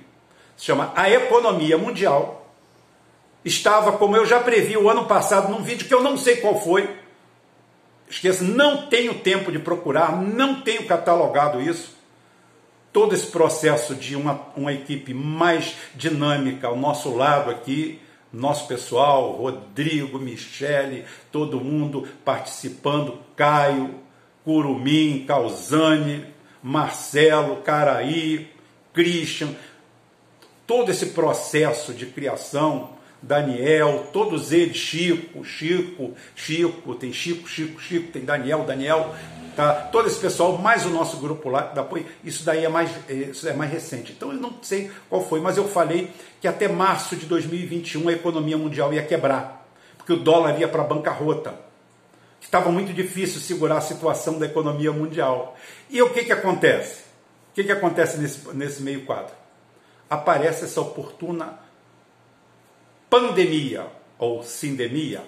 Se 0.58 0.66
chama 0.66 0.92
a 0.96 1.08
economia 1.12 1.78
mundial. 1.78 2.56
Estava, 3.46 3.92
como 3.92 4.18
eu 4.18 4.26
já 4.26 4.40
previ 4.40 4.76
o 4.76 4.90
ano 4.90 5.06
passado, 5.06 5.52
num 5.52 5.62
vídeo 5.62 5.88
que 5.88 5.94
eu 5.94 6.02
não 6.02 6.18
sei 6.18 6.38
qual 6.38 6.60
foi, 6.60 6.90
Esqueça, 8.10 8.44
não 8.44 8.88
tenho 8.88 9.20
tempo 9.20 9.52
de 9.52 9.60
procurar, 9.60 10.20
não 10.20 10.62
tenho 10.62 10.88
catalogado 10.88 11.62
isso. 11.62 11.96
Todo 12.92 13.14
esse 13.14 13.28
processo 13.28 13.94
de 13.94 14.16
uma, 14.16 14.48
uma 14.56 14.74
equipe 14.74 15.14
mais 15.14 15.76
dinâmica 15.96 16.68
ao 16.68 16.76
nosso 16.76 17.16
lado 17.16 17.52
aqui, 17.52 18.00
nosso 18.34 18.68
pessoal, 18.68 19.34
Rodrigo, 19.34 20.18
Michele, 20.18 21.06
todo 21.32 21.60
mundo 21.60 22.08
participando, 22.26 23.20
Caio, 23.36 23.96
Curumim, 24.44 25.26
Calzane, 25.28 26.26
Marcelo, 26.64 27.58
Caraí, 27.58 28.52
Christian, 28.92 29.50
todo 30.66 30.90
esse 30.90 31.08
processo 31.08 31.94
de 31.94 32.08
criação 32.08 32.98
Daniel, 33.22 34.08
todos 34.14 34.52
eles, 34.52 34.78
Chico, 34.78 35.44
Chico, 35.44 36.14
Chico, 36.36 36.96
tem 36.96 37.12
Chico, 37.12 37.48
Chico, 37.48 37.82
Chico, 37.82 38.12
tem 38.12 38.24
Daniel, 38.24 38.64
Daniel, 38.64 39.14
tá? 39.56 39.74
Todo 39.92 40.08
esse 40.08 40.20
pessoal, 40.20 40.58
mais 40.58 40.86
o 40.86 40.90
nosso 40.90 41.18
grupo 41.18 41.50
lá 41.50 41.62
da 41.62 41.82
apoio, 41.82 42.06
isso 42.24 42.46
daí 42.46 42.64
é 42.64 42.70
mais, 42.70 42.90
isso 43.10 43.48
é 43.48 43.54
mais 43.54 43.72
recente. 43.72 44.14
Então 44.14 44.32
eu 44.32 44.40
não 44.40 44.54
sei 44.62 44.90
qual 45.10 45.22
foi, 45.22 45.42
mas 45.42 45.58
eu 45.58 45.68
falei 45.68 46.12
que 46.40 46.48
até 46.48 46.68
março 46.68 47.16
de 47.16 47.26
2021 47.26 48.08
a 48.08 48.14
economia 48.14 48.58
mundial 48.58 48.94
ia 48.94 49.04
quebrar, 49.04 49.68
porque 49.98 50.14
o 50.14 50.18
dólar 50.18 50.60
ia 50.60 50.68
para 50.68 50.82
a 50.82 50.86
bancarrota. 50.86 51.68
Estava 52.40 52.72
muito 52.72 52.94
difícil 52.94 53.42
segurar 53.42 53.78
a 53.78 53.82
situação 53.82 54.40
da 54.40 54.46
economia 54.46 54.94
mundial. 54.94 55.58
E 55.90 56.02
o 56.02 56.10
que, 56.12 56.24
que 56.24 56.32
acontece? 56.32 57.02
O 57.52 57.54
que, 57.54 57.66
que 57.66 57.72
acontece 57.72 58.18
nesse, 58.18 58.48
nesse 58.56 58.82
meio 58.82 59.06
quadro? 59.06 59.34
Aparece 60.10 60.64
essa 60.64 60.80
oportuna 60.80 61.60
pandemia 63.10 63.88
ou 64.18 64.44
sindemia 64.44 65.24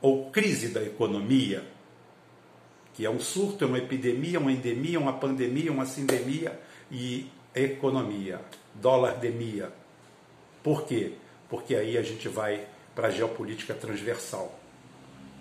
ou 0.00 0.30
crise 0.30 0.68
da 0.68 0.82
economia, 0.82 1.64
que 2.94 3.04
é 3.04 3.10
um 3.10 3.20
surto, 3.20 3.64
é 3.64 3.66
uma 3.66 3.78
epidemia, 3.78 4.38
uma 4.38 4.52
endemia, 4.52 4.98
uma 4.98 5.12
pandemia, 5.12 5.70
uma 5.70 5.84
sindemia 5.84 6.58
e 6.90 7.26
economia, 7.54 8.40
dólardemia. 8.74 9.70
Por 10.62 10.84
quê? 10.84 11.12
Porque 11.48 11.74
aí 11.74 11.98
a 11.98 12.02
gente 12.02 12.28
vai 12.28 12.66
para 12.94 13.08
a 13.08 13.10
geopolítica 13.10 13.74
transversal, 13.74 14.58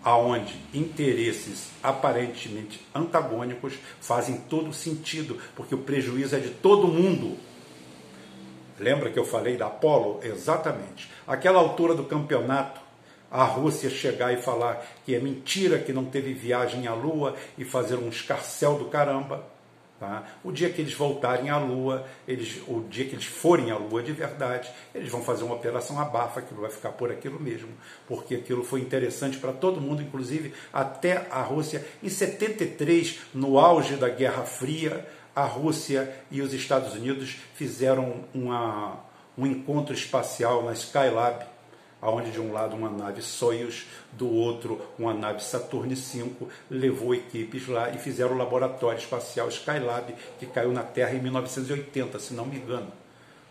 aonde 0.04 0.54
interesses 0.74 1.70
aparentemente 1.82 2.86
antagônicos 2.94 3.74
fazem 4.02 4.38
todo 4.50 4.74
sentido, 4.74 5.40
porque 5.56 5.74
o 5.74 5.80
prejuízo 5.80 6.36
é 6.36 6.40
de 6.40 6.50
todo 6.50 6.88
mundo. 6.88 7.38
Lembra 8.80 9.10
que 9.10 9.20
eu 9.20 9.26
falei 9.26 9.56
da 9.56 9.68
Apolo? 9.68 10.20
Exatamente. 10.24 11.10
Aquela 11.26 11.60
altura 11.60 11.96
do 11.96 12.04
campeonato, 12.04 12.82
a 13.32 13.44
Rússia 13.44 13.90
chegar 13.90 14.34
e 14.34 14.38
falar 14.38 14.86
que 15.06 15.16
é 15.16 15.20
mentira 15.20 15.80
que 15.80 15.94
não 15.94 16.06
teve 16.06 16.34
viagem 16.34 16.88
à 16.88 16.94
Lua 16.94 17.36
e 17.58 17.64
fazer 17.64 17.96
um 17.96 18.10
escarcel 18.10 18.78
do 18.78 18.86
caramba. 18.86 19.56
Tá? 19.98 20.26
O 20.44 20.52
dia 20.52 20.70
que 20.70 20.82
eles 20.82 20.94
voltarem 20.94 21.50
à 21.50 21.58
Lua, 21.58 22.06
eles, 22.28 22.62
o 22.68 22.82
dia 22.82 23.06
que 23.06 23.16
eles 23.16 23.26
forem 23.26 23.72
à 23.72 23.78
Lua 23.78 24.04
de 24.04 24.12
verdade, 24.12 24.70
eles 24.94 25.10
vão 25.10 25.24
fazer 25.24 25.46
uma 25.46 25.56
operação 25.56 25.98
abafa, 25.98 26.42
aquilo 26.42 26.62
vai 26.62 26.70
ficar 26.70 26.92
por 26.92 27.10
aquilo 27.10 27.40
mesmo, 27.40 27.70
porque 28.06 28.36
aquilo 28.36 28.62
foi 28.62 28.82
interessante 28.82 29.38
para 29.38 29.54
todo 29.54 29.80
mundo, 29.80 30.02
inclusive 30.02 30.54
até 30.74 31.26
a 31.32 31.42
Rússia. 31.42 31.86
Em 32.04 32.10
73, 32.10 33.22
no 33.34 33.58
auge 33.58 33.96
da 33.96 34.10
Guerra 34.10 34.44
Fria, 34.44 35.08
a 35.36 35.44
Rússia 35.44 36.16
e 36.32 36.42
os 36.42 36.54
Estados 36.54 36.94
Unidos 36.94 37.38
fizeram 37.56 38.24
uma, 38.34 39.00
um 39.38 39.46
encontro 39.46 39.94
espacial 39.94 40.64
na 40.64 40.74
Skylab, 40.74 41.46
onde 42.02 42.32
de 42.32 42.40
um 42.40 42.54
lado 42.54 42.76
uma 42.76 42.90
nave 42.90 43.22
Soyuz, 43.22 43.88
do 44.12 44.32
outro 44.32 44.80
uma 44.98 45.14
nave 45.14 45.44
Saturn 45.44 45.94
V, 45.94 46.32
levou 46.70 47.14
equipes 47.14 47.68
lá 47.68 47.90
e 47.90 47.98
fizeram 47.98 48.34
o 48.34 48.38
laboratório 48.38 49.00
espacial 49.00 49.50
Skylab, 49.50 50.14
que 50.40 50.46
caiu 50.46 50.72
na 50.72 50.84
Terra 50.84 51.14
em 51.14 51.22
1980, 51.22 52.20
se 52.20 52.34
não 52.34 52.46
me 52.46 52.58
engano 52.58 53.05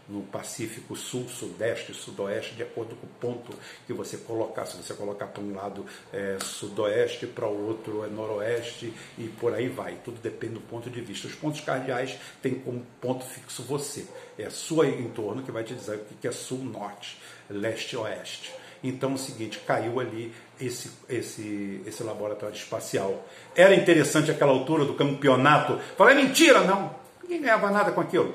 no 0.08 0.22
Pacífico 0.22 0.94
Sul, 0.94 1.28
Sudeste, 1.28 1.94
Sudoeste, 1.94 2.54
de 2.54 2.62
acordo 2.62 2.94
com 2.96 3.06
o 3.06 3.10
ponto 3.20 3.56
que 3.86 3.92
você 3.92 4.16
colocar. 4.18 4.66
Se 4.66 4.76
você 4.76 4.94
colocar 4.94 5.26
para 5.26 5.42
um 5.42 5.54
lado 5.54 5.84
é 6.12 6.36
Sudoeste, 6.40 7.26
para 7.26 7.46
o 7.46 7.66
outro 7.66 8.04
é 8.04 8.08
Noroeste 8.08 8.92
e 9.18 9.28
por 9.40 9.54
aí 9.54 9.68
vai. 9.68 9.98
Tudo 10.04 10.20
depende 10.20 10.54
do 10.54 10.60
ponto 10.60 10.90
de 10.90 11.00
vista. 11.00 11.26
Os 11.26 11.34
pontos 11.34 11.60
cardeais 11.60 12.18
têm 12.42 12.54
como 12.54 12.84
ponto 13.00 13.24
fixo 13.24 13.62
você. 13.62 14.06
É 14.38 14.44
a 14.44 14.50
sua 14.50 14.86
entorno 14.86 15.42
que 15.42 15.50
vai 15.50 15.64
te 15.64 15.74
dizer 15.74 15.96
o 15.96 16.14
que 16.20 16.28
é 16.28 16.32
Sul, 16.32 16.58
Norte, 16.58 17.18
Leste, 17.48 17.96
Oeste. 17.96 18.52
Então 18.82 19.12
é 19.12 19.14
o 19.14 19.18
seguinte, 19.18 19.58
caiu 19.66 19.98
ali 19.98 20.30
esse, 20.60 20.90
esse, 21.08 21.80
esse 21.86 22.02
laboratório 22.02 22.54
espacial. 22.54 23.26
Era 23.56 23.74
interessante 23.74 24.30
aquela 24.30 24.52
altura 24.52 24.84
do 24.84 24.92
campeonato. 24.92 25.78
Falei, 25.96 26.14
mentira, 26.14 26.60
não. 26.60 26.94
Ninguém 27.22 27.40
ganhava 27.40 27.70
nada 27.70 27.92
com 27.92 28.02
aquilo. 28.02 28.34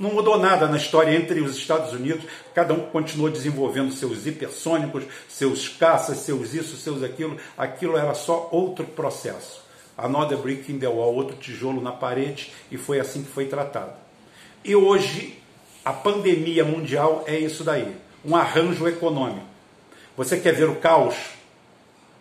Não 0.00 0.14
mudou 0.14 0.38
nada 0.38 0.66
na 0.66 0.78
história 0.78 1.14
entre 1.14 1.42
os 1.42 1.54
Estados 1.54 1.92
Unidos, 1.92 2.24
cada 2.54 2.72
um 2.72 2.86
continuou 2.86 3.28
desenvolvendo 3.28 3.92
seus 3.92 4.26
hipersônicos, 4.26 5.04
seus 5.28 5.68
caças, 5.68 6.20
seus 6.20 6.54
isso, 6.54 6.74
seus 6.78 7.02
aquilo. 7.02 7.36
Aquilo 7.54 7.98
era 7.98 8.14
só 8.14 8.48
outro 8.50 8.86
processo. 8.86 9.62
Another 9.98 10.38
brick 10.38 10.72
in 10.72 10.78
the 10.78 10.88
wall, 10.88 11.14
outro 11.14 11.36
tijolo 11.36 11.82
na 11.82 11.92
parede, 11.92 12.50
e 12.70 12.78
foi 12.78 12.98
assim 12.98 13.22
que 13.22 13.28
foi 13.28 13.44
tratado. 13.44 13.92
E 14.64 14.74
hoje, 14.74 15.38
a 15.84 15.92
pandemia 15.92 16.64
mundial 16.64 17.22
é 17.26 17.38
isso 17.38 17.62
daí 17.62 17.94
um 18.24 18.34
arranjo 18.34 18.88
econômico. 18.88 19.44
Você 20.16 20.40
quer 20.40 20.54
ver 20.54 20.70
o 20.70 20.76
caos? 20.76 21.14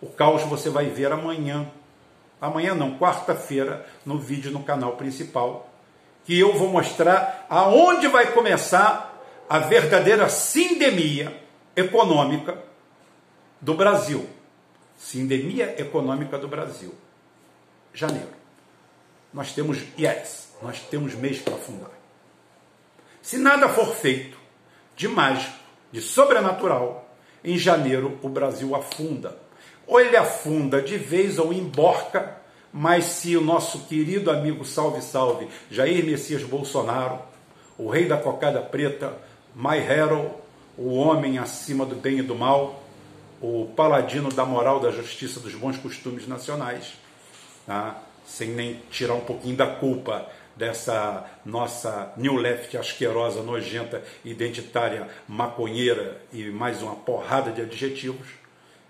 O 0.01 0.07
caos 0.07 0.43
você 0.43 0.69
vai 0.69 0.88
ver 0.88 1.13
amanhã. 1.13 1.65
Amanhã 2.41 2.75
não, 2.75 2.98
quarta-feira, 2.98 3.86
no 4.05 4.17
vídeo 4.17 4.51
no 4.51 4.63
canal 4.63 4.98
principal 4.98 5.68
que 6.29 6.38
eu 6.38 6.53
vou 6.53 6.69
mostrar 6.69 7.48
aonde 7.50 8.07
vai 8.07 8.31
começar 8.33 9.19
a 9.50 9.57
verdadeira 9.57 10.29
sindemia 10.29 11.36
econômica 11.75 12.55
do 13.59 13.74
Brasil. 13.74 14.29
Sindemia 14.95 15.74
econômica 15.81 16.38
do 16.38 16.48
Brasil. 16.48 16.93
Janeiro. 17.91 18.29
Nós 19.33 19.53
temos 19.53 19.79
yes, 19.98 20.53
nós 20.62 20.79
temos 20.81 21.15
mês 21.15 21.39
para 21.39 21.55
afundar. 21.55 21.89
Se 23.24 23.39
nada 23.39 23.67
for 23.67 23.95
feito 23.95 24.38
de 24.95 25.07
mágico, 25.07 25.57
de 25.91 26.00
sobrenatural, 26.00 27.09
em 27.43 27.57
janeiro 27.57 28.19
o 28.21 28.29
Brasil 28.29 28.75
afunda. 28.75 29.36
Ou 29.88 30.00
ele 30.00 30.15
afunda 30.15 30.79
de 30.79 30.95
vez 30.95 31.39
ou 31.39 31.51
emborca 31.51 32.38
mas 32.71 33.05
se 33.05 33.35
o 33.35 33.41
nosso 33.41 33.79
querido 33.85 34.29
amigo 34.29 34.63
Salve 34.63 35.01
Salve, 35.01 35.47
Jair 35.69 36.05
Messias 36.05 36.43
Bolsonaro, 36.43 37.19
o 37.77 37.89
rei 37.89 38.07
da 38.07 38.17
cocada 38.17 38.61
preta, 38.61 39.17
My 39.55 39.77
Hero, 39.77 40.31
o 40.77 40.95
homem 40.95 41.38
acima 41.38 41.85
do 41.85 41.95
bem 41.95 42.19
e 42.19 42.21
do 42.21 42.35
mal, 42.35 42.83
o 43.41 43.71
paladino 43.75 44.29
da 44.31 44.45
moral, 44.45 44.79
da 44.79 44.91
justiça, 44.91 45.39
dos 45.39 45.55
bons 45.55 45.77
costumes 45.77 46.27
nacionais, 46.27 46.93
tá? 47.65 48.01
sem 48.25 48.49
nem 48.49 48.82
tirar 48.91 49.15
um 49.15 49.21
pouquinho 49.21 49.55
da 49.55 49.65
culpa 49.65 50.27
dessa 50.55 51.25
nossa 51.45 52.13
New 52.17 52.36
Left 52.36 52.77
asquerosa, 52.77 53.41
nojenta, 53.41 54.03
identitária, 54.25 55.08
maconheira 55.27 56.21
e 56.32 56.49
mais 56.49 56.82
uma 56.82 56.95
porrada 56.95 57.51
de 57.51 57.62
adjetivos 57.62 58.38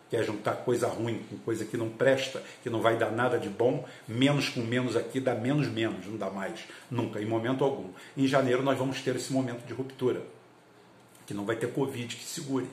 quer 0.10 0.24
juntar 0.24 0.54
coisa 0.58 0.88
ruim 0.88 1.22
com 1.30 1.38
coisa 1.38 1.64
que 1.64 1.78
não 1.78 1.90
presta, 1.90 2.42
que 2.64 2.70
não 2.70 2.82
vai 2.82 2.98
dar 2.98 3.12
nada 3.12 3.38
de 3.38 3.48
bom, 3.48 3.86
menos 4.08 4.50
com 4.50 4.62
menos 4.62 4.96
aqui 4.96 5.20
dá 5.20 5.36
menos 5.36 5.68
menos, 5.68 6.06
não 6.08 6.18
dá 6.18 6.30
mais, 6.30 6.62
nunca, 6.90 7.22
em 7.22 7.26
momento 7.26 7.64
algum. 7.64 7.90
Em 8.18 8.28
janeiro 8.28 8.64
nós 8.64 8.78
vamos 8.78 9.02
ter 9.02 9.16
esse 9.16 9.32
momento 9.32 9.66
de 9.66 9.74
ruptura, 9.74 10.24
que 11.28 11.34
não 11.34 11.46
vai 11.46 11.56
ter 11.56 11.72
Covid 11.72 12.16
que 12.16 12.24
segure. 12.24 12.68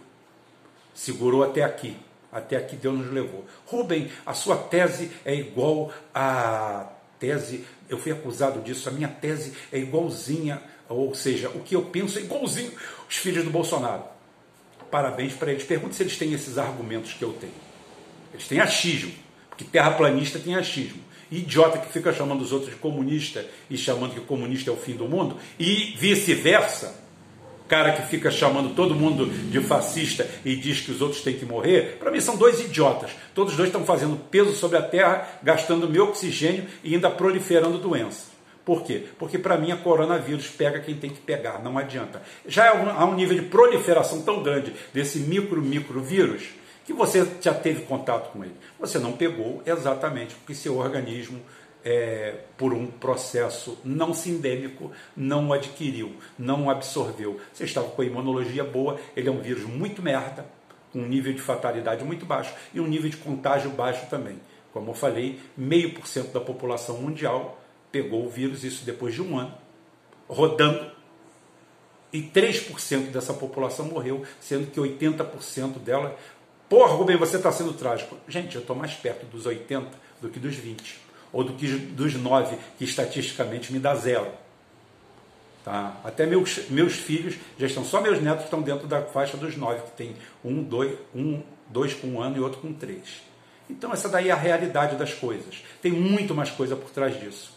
Segurou 0.94 1.44
até 1.44 1.62
aqui, 1.62 1.94
até 2.32 2.56
aqui 2.56 2.74
Deus 2.74 2.98
nos 2.98 3.12
levou. 3.12 3.44
Rubem, 3.66 4.10
a 4.24 4.32
sua 4.32 4.56
tese 4.56 5.10
é 5.24 5.34
igual 5.34 5.92
à 6.14 6.90
tese, 7.20 7.66
eu 7.88 7.98
fui 7.98 8.12
acusado 8.12 8.60
disso, 8.60 8.88
a 8.88 8.92
minha 8.92 9.08
tese 9.08 9.52
é 9.70 9.78
igualzinha, 9.78 10.62
ou 10.88 11.14
seja, 11.14 11.50
o 11.50 11.60
que 11.60 11.76
eu 11.76 11.82
penso 11.86 12.18
é 12.18 12.22
igualzinho 12.22 12.72
os 13.08 13.16
filhos 13.16 13.44
do 13.44 13.50
Bolsonaro 13.50 14.15
parabéns 14.90 15.32
para 15.34 15.50
eles. 15.50 15.64
Pergunte 15.64 15.94
se 15.94 16.02
eles 16.02 16.16
têm 16.16 16.32
esses 16.32 16.58
argumentos 16.58 17.12
que 17.12 17.22
eu 17.22 17.32
tenho. 17.32 17.52
Eles 18.32 18.46
têm 18.46 18.60
achismo, 18.60 19.12
porque 19.48 19.64
terraplanista 19.64 20.38
tem 20.38 20.54
achismo. 20.54 21.00
Idiota 21.30 21.78
que 21.78 21.92
fica 21.92 22.12
chamando 22.12 22.42
os 22.42 22.52
outros 22.52 22.70
de 22.72 22.76
comunista 22.76 23.44
e 23.68 23.76
chamando 23.76 24.14
que 24.14 24.20
comunista 24.20 24.70
é 24.70 24.72
o 24.72 24.76
fim 24.76 24.94
do 24.94 25.08
mundo, 25.08 25.36
e 25.58 25.94
vice-versa. 25.98 27.04
Cara 27.66 27.92
que 27.92 28.02
fica 28.02 28.30
chamando 28.30 28.76
todo 28.76 28.94
mundo 28.94 29.26
de 29.26 29.60
fascista 29.60 30.28
e 30.44 30.54
diz 30.54 30.80
que 30.80 30.92
os 30.92 31.00
outros 31.00 31.22
têm 31.22 31.36
que 31.36 31.44
morrer, 31.44 31.96
para 31.98 32.12
mim 32.12 32.20
são 32.20 32.36
dois 32.36 32.60
idiotas. 32.60 33.10
Todos 33.34 33.56
dois 33.56 33.70
estão 33.70 33.84
fazendo 33.84 34.16
peso 34.30 34.54
sobre 34.54 34.78
a 34.78 34.82
terra, 34.82 35.40
gastando 35.42 35.88
meu 35.88 36.04
oxigênio 36.04 36.64
e 36.84 36.94
ainda 36.94 37.10
proliferando 37.10 37.78
doenças. 37.78 38.35
Por 38.66 38.82
quê? 38.82 39.04
Porque 39.16 39.38
para 39.38 39.56
mim 39.56 39.70
a 39.70 39.76
coronavírus 39.76 40.48
pega 40.48 40.80
quem 40.80 40.96
tem 40.96 41.08
que 41.08 41.20
pegar, 41.20 41.62
não 41.62 41.78
adianta. 41.78 42.20
Já 42.44 42.72
há 42.72 43.04
um 43.04 43.14
nível 43.14 43.36
de 43.36 43.42
proliferação 43.42 44.22
tão 44.22 44.42
grande 44.42 44.74
desse 44.92 45.20
micro, 45.20 45.62
micro 45.62 46.02
vírus 46.02 46.48
que 46.84 46.92
você 46.92 47.24
já 47.40 47.54
teve 47.54 47.82
contato 47.82 48.32
com 48.32 48.42
ele. 48.42 48.56
Você 48.80 48.98
não 48.98 49.12
pegou 49.12 49.62
exatamente 49.64 50.34
porque 50.34 50.52
seu 50.52 50.78
organismo, 50.78 51.40
é, 51.84 52.40
por 52.58 52.72
um 52.72 52.88
processo 52.88 53.78
não 53.84 54.12
sindêmico, 54.12 54.90
não 55.16 55.52
adquiriu, 55.52 56.16
não 56.36 56.68
absorveu. 56.68 57.40
Você 57.52 57.62
estava 57.62 57.86
com 57.86 58.02
a 58.02 58.04
imunologia 58.04 58.64
boa, 58.64 58.98
ele 59.16 59.28
é 59.28 59.32
um 59.32 59.40
vírus 59.40 59.62
muito 59.62 60.02
merda, 60.02 60.44
com 60.92 60.98
um 60.98 61.06
nível 61.06 61.32
de 61.32 61.40
fatalidade 61.40 62.02
muito 62.02 62.26
baixo 62.26 62.52
e 62.74 62.80
um 62.80 62.86
nível 62.88 63.08
de 63.08 63.16
contágio 63.16 63.70
baixo 63.70 64.06
também. 64.10 64.40
Como 64.72 64.90
eu 64.90 64.94
falei, 64.94 65.38
meio 65.56 65.94
por 65.94 66.08
cento 66.08 66.32
da 66.32 66.40
população 66.40 66.96
mundial 66.96 67.62
pegou 67.96 68.26
o 68.26 68.28
vírus, 68.28 68.62
isso 68.62 68.84
depois 68.84 69.14
de 69.14 69.22
um 69.22 69.38
ano, 69.38 69.54
rodando, 70.28 70.90
e 72.12 72.20
3% 72.20 73.10
dessa 73.10 73.32
população 73.32 73.86
morreu, 73.86 74.22
sendo 74.38 74.70
que 74.70 74.78
80% 74.78 75.78
dela. 75.78 76.16
Porra, 76.68 76.92
Rubem, 76.92 77.16
você 77.16 77.36
está 77.36 77.50
sendo 77.50 77.72
trágico. 77.72 78.16
Gente, 78.28 78.54
eu 78.54 78.60
estou 78.60 78.76
mais 78.76 78.92
perto 78.92 79.24
dos 79.26 79.46
80 79.46 79.88
do 80.20 80.28
que 80.28 80.38
dos 80.38 80.54
20, 80.54 81.00
ou 81.32 81.42
do 81.42 81.54
que 81.54 81.66
dos 81.66 82.14
9, 82.14 82.56
que 82.78 82.84
estatisticamente 82.84 83.72
me 83.72 83.78
dá 83.78 83.94
zero. 83.94 84.30
Tá? 85.64 85.98
Até 86.04 86.26
meus, 86.26 86.68
meus 86.68 86.94
filhos 86.94 87.36
já 87.58 87.66
estão, 87.66 87.84
só 87.84 88.00
meus 88.00 88.20
netos 88.20 88.44
estão 88.44 88.62
dentro 88.62 88.86
da 88.86 89.02
faixa 89.02 89.36
dos 89.36 89.56
9, 89.56 89.82
que 89.82 89.90
tem 89.92 90.16
um, 90.44 90.62
dois, 90.62 90.96
um, 91.14 91.42
dois 91.68 91.94
com 91.94 92.08
um 92.08 92.20
ano 92.20 92.36
e 92.36 92.40
outro 92.40 92.60
com 92.60 92.72
três. 92.72 93.22
Então, 93.68 93.92
essa 93.92 94.08
daí 94.08 94.28
é 94.28 94.32
a 94.32 94.36
realidade 94.36 94.96
das 94.96 95.12
coisas. 95.12 95.64
Tem 95.82 95.90
muito 95.90 96.34
mais 96.34 96.50
coisa 96.50 96.76
por 96.76 96.90
trás 96.90 97.18
disso. 97.18 97.55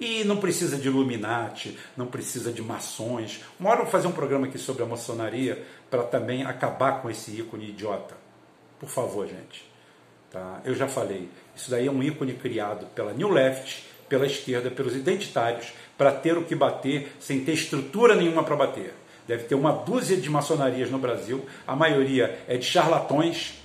E 0.00 0.24
não 0.24 0.38
precisa 0.38 0.78
de 0.78 0.88
Illuminati, 0.88 1.78
não 1.94 2.06
precisa 2.06 2.50
de 2.50 2.62
maçons. 2.62 3.42
Uma 3.60 3.68
hora 3.68 3.80
eu 3.80 3.84
vou 3.84 3.92
fazer 3.92 4.08
um 4.08 4.12
programa 4.12 4.46
aqui 4.46 4.56
sobre 4.56 4.82
a 4.82 4.86
maçonaria 4.86 5.62
para 5.90 6.02
também 6.02 6.42
acabar 6.42 7.02
com 7.02 7.10
esse 7.10 7.38
ícone 7.38 7.68
idiota. 7.68 8.16
Por 8.78 8.88
favor, 8.88 9.28
gente. 9.28 9.70
Tá? 10.30 10.62
Eu 10.64 10.74
já 10.74 10.88
falei, 10.88 11.28
isso 11.54 11.70
daí 11.70 11.86
é 11.86 11.90
um 11.90 12.02
ícone 12.02 12.32
criado 12.32 12.86
pela 12.94 13.12
New 13.12 13.28
Left, 13.28 13.84
pela 14.08 14.24
esquerda, 14.24 14.70
pelos 14.70 14.96
identitários, 14.96 15.74
para 15.98 16.12
ter 16.12 16.38
o 16.38 16.44
que 16.44 16.54
bater 16.54 17.12
sem 17.20 17.44
ter 17.44 17.52
estrutura 17.52 18.14
nenhuma 18.14 18.42
para 18.42 18.56
bater. 18.56 18.94
Deve 19.28 19.44
ter 19.44 19.54
uma 19.54 19.70
dúzia 19.70 20.16
de 20.16 20.30
maçonarias 20.30 20.90
no 20.90 20.98
Brasil, 20.98 21.44
a 21.66 21.76
maioria 21.76 22.42
é 22.48 22.56
de 22.56 22.64
charlatões 22.64 23.59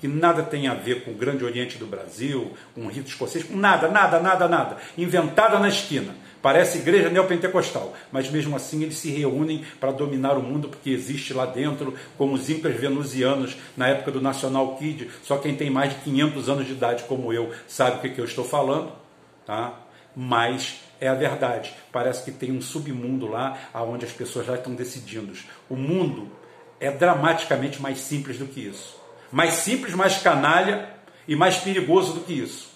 que 0.00 0.08
nada 0.08 0.42
tem 0.42 0.68
a 0.68 0.74
ver 0.74 1.04
com 1.04 1.10
o 1.10 1.14
Grande 1.14 1.44
Oriente 1.44 1.76
do 1.78 1.86
Brasil, 1.86 2.52
com 2.74 2.86
o 2.86 2.88
rito 2.88 3.08
escocês, 3.08 3.44
com 3.44 3.56
nada, 3.56 3.88
nada, 3.88 4.20
nada, 4.20 4.48
nada. 4.48 4.76
Inventada 4.96 5.58
na 5.58 5.68
esquina. 5.68 6.14
Parece 6.40 6.78
igreja 6.78 7.10
neopentecostal, 7.10 7.94
mas 8.12 8.30
mesmo 8.30 8.54
assim 8.54 8.84
eles 8.84 8.96
se 8.96 9.10
reúnem 9.10 9.64
para 9.80 9.90
dominar 9.90 10.38
o 10.38 10.42
mundo 10.42 10.68
porque 10.68 10.90
existe 10.90 11.34
lá 11.34 11.44
dentro, 11.44 11.94
como 12.16 12.34
os 12.34 12.48
incas 12.48 12.76
venusianos 12.76 13.56
na 13.76 13.88
época 13.88 14.12
do 14.12 14.20
National 14.20 14.76
Kid. 14.76 15.10
Só 15.24 15.38
quem 15.38 15.56
tem 15.56 15.68
mais 15.68 15.90
de 15.90 16.00
500 16.00 16.48
anos 16.48 16.66
de 16.66 16.72
idade, 16.72 17.04
como 17.04 17.32
eu, 17.32 17.50
sabe 17.66 17.96
o 17.96 18.00
que, 18.00 18.10
que 18.10 18.20
eu 18.20 18.24
estou 18.24 18.44
falando. 18.44 18.92
Tá? 19.44 19.80
Mas 20.14 20.80
é 21.00 21.08
a 21.08 21.14
verdade. 21.14 21.74
Parece 21.90 22.24
que 22.24 22.30
tem 22.30 22.52
um 22.52 22.60
submundo 22.60 23.26
lá, 23.26 23.58
onde 23.74 24.04
as 24.04 24.12
pessoas 24.12 24.46
já 24.46 24.54
estão 24.54 24.74
decidindo. 24.74 25.32
O 25.68 25.74
mundo 25.74 26.30
é 26.78 26.90
dramaticamente 26.90 27.82
mais 27.82 27.98
simples 27.98 28.38
do 28.38 28.46
que 28.46 28.60
isso. 28.60 28.96
Mais 29.30 29.54
simples, 29.54 29.94
mais 29.94 30.18
canalha 30.18 30.88
e 31.26 31.36
mais 31.36 31.58
perigoso 31.58 32.14
do 32.14 32.20
que 32.20 32.32
isso. 32.32 32.70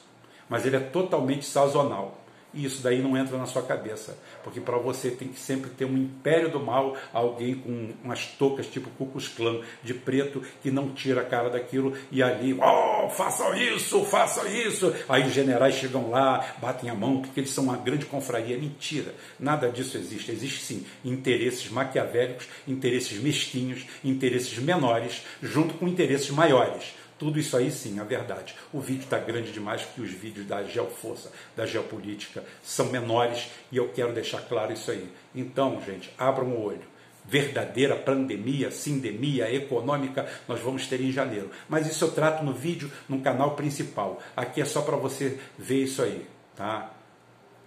Mas 0.48 0.66
ele 0.66 0.76
é 0.76 0.80
totalmente 0.80 1.44
sazonal. 1.46 2.22
E 2.54 2.66
isso 2.66 2.82
daí 2.82 3.00
não 3.00 3.16
entra 3.16 3.38
na 3.38 3.46
sua 3.46 3.62
cabeça. 3.62 4.16
Porque 4.44 4.60
para 4.60 4.76
você 4.76 5.10
tem 5.10 5.28
que 5.28 5.40
sempre 5.40 5.70
ter 5.70 5.86
um 5.86 5.96
império 5.96 6.50
do 6.50 6.60
mal, 6.60 6.94
alguém 7.12 7.54
com 7.54 7.92
umas 8.04 8.26
toucas 8.26 8.66
tipo 8.66 8.90
Cucus 8.90 9.28
Clã 9.28 9.60
de 9.82 9.94
preto 9.94 10.42
que 10.62 10.70
não 10.70 10.90
tira 10.90 11.22
a 11.22 11.24
cara 11.24 11.48
daquilo 11.48 11.96
e 12.10 12.22
ali, 12.22 12.52
oh, 12.54 12.91
façam 13.12 13.54
isso, 13.54 14.04
façam 14.04 14.46
isso. 14.46 14.92
Aí 15.08 15.26
os 15.26 15.32
generais 15.32 15.74
chegam 15.76 16.10
lá, 16.10 16.54
batem 16.60 16.90
a 16.90 16.94
mão 16.94 17.22
porque 17.22 17.40
eles 17.40 17.50
são 17.50 17.64
uma 17.64 17.76
grande 17.76 18.06
confraria. 18.06 18.58
Mentira, 18.58 19.14
nada 19.38 19.68
disso 19.68 19.96
existe. 19.96 20.30
Existe 20.30 20.64
sim 20.64 20.86
interesses 21.04 21.70
maquiavélicos, 21.70 22.48
interesses 22.66 23.18
mesquinhos, 23.18 23.86
interesses 24.04 24.58
menores, 24.58 25.22
junto 25.42 25.74
com 25.74 25.86
interesses 25.86 26.30
maiores. 26.30 26.94
Tudo 27.18 27.38
isso 27.38 27.56
aí 27.56 27.70
sim, 27.70 28.00
a 28.00 28.04
verdade. 28.04 28.54
O 28.72 28.80
vídeo 28.80 29.04
está 29.04 29.16
grande 29.16 29.52
demais 29.52 29.82
porque 29.82 30.00
os 30.00 30.10
vídeos 30.10 30.44
da 30.44 30.64
geoforça, 30.64 31.30
da 31.56 31.64
geopolítica, 31.64 32.42
são 32.64 32.86
menores 32.86 33.46
e 33.70 33.76
eu 33.76 33.90
quero 33.90 34.12
deixar 34.12 34.40
claro 34.40 34.72
isso 34.72 34.90
aí. 34.90 35.08
Então, 35.32 35.80
gente, 35.86 36.12
abram 36.18 36.48
o 36.48 36.60
olho. 36.60 36.91
Verdadeira 37.24 37.96
pandemia, 37.96 38.70
sindemia 38.70 39.52
econômica, 39.52 40.26
nós 40.48 40.60
vamos 40.60 40.86
ter 40.86 41.00
em 41.00 41.12
janeiro. 41.12 41.50
Mas 41.68 41.86
isso 41.86 42.04
eu 42.04 42.10
trato 42.10 42.44
no 42.44 42.52
vídeo, 42.52 42.90
no 43.08 43.20
canal 43.20 43.52
principal. 43.52 44.20
Aqui 44.36 44.60
é 44.60 44.64
só 44.64 44.82
para 44.82 44.96
você 44.96 45.38
ver 45.56 45.84
isso 45.84 46.02
aí, 46.02 46.26
tá? 46.56 46.90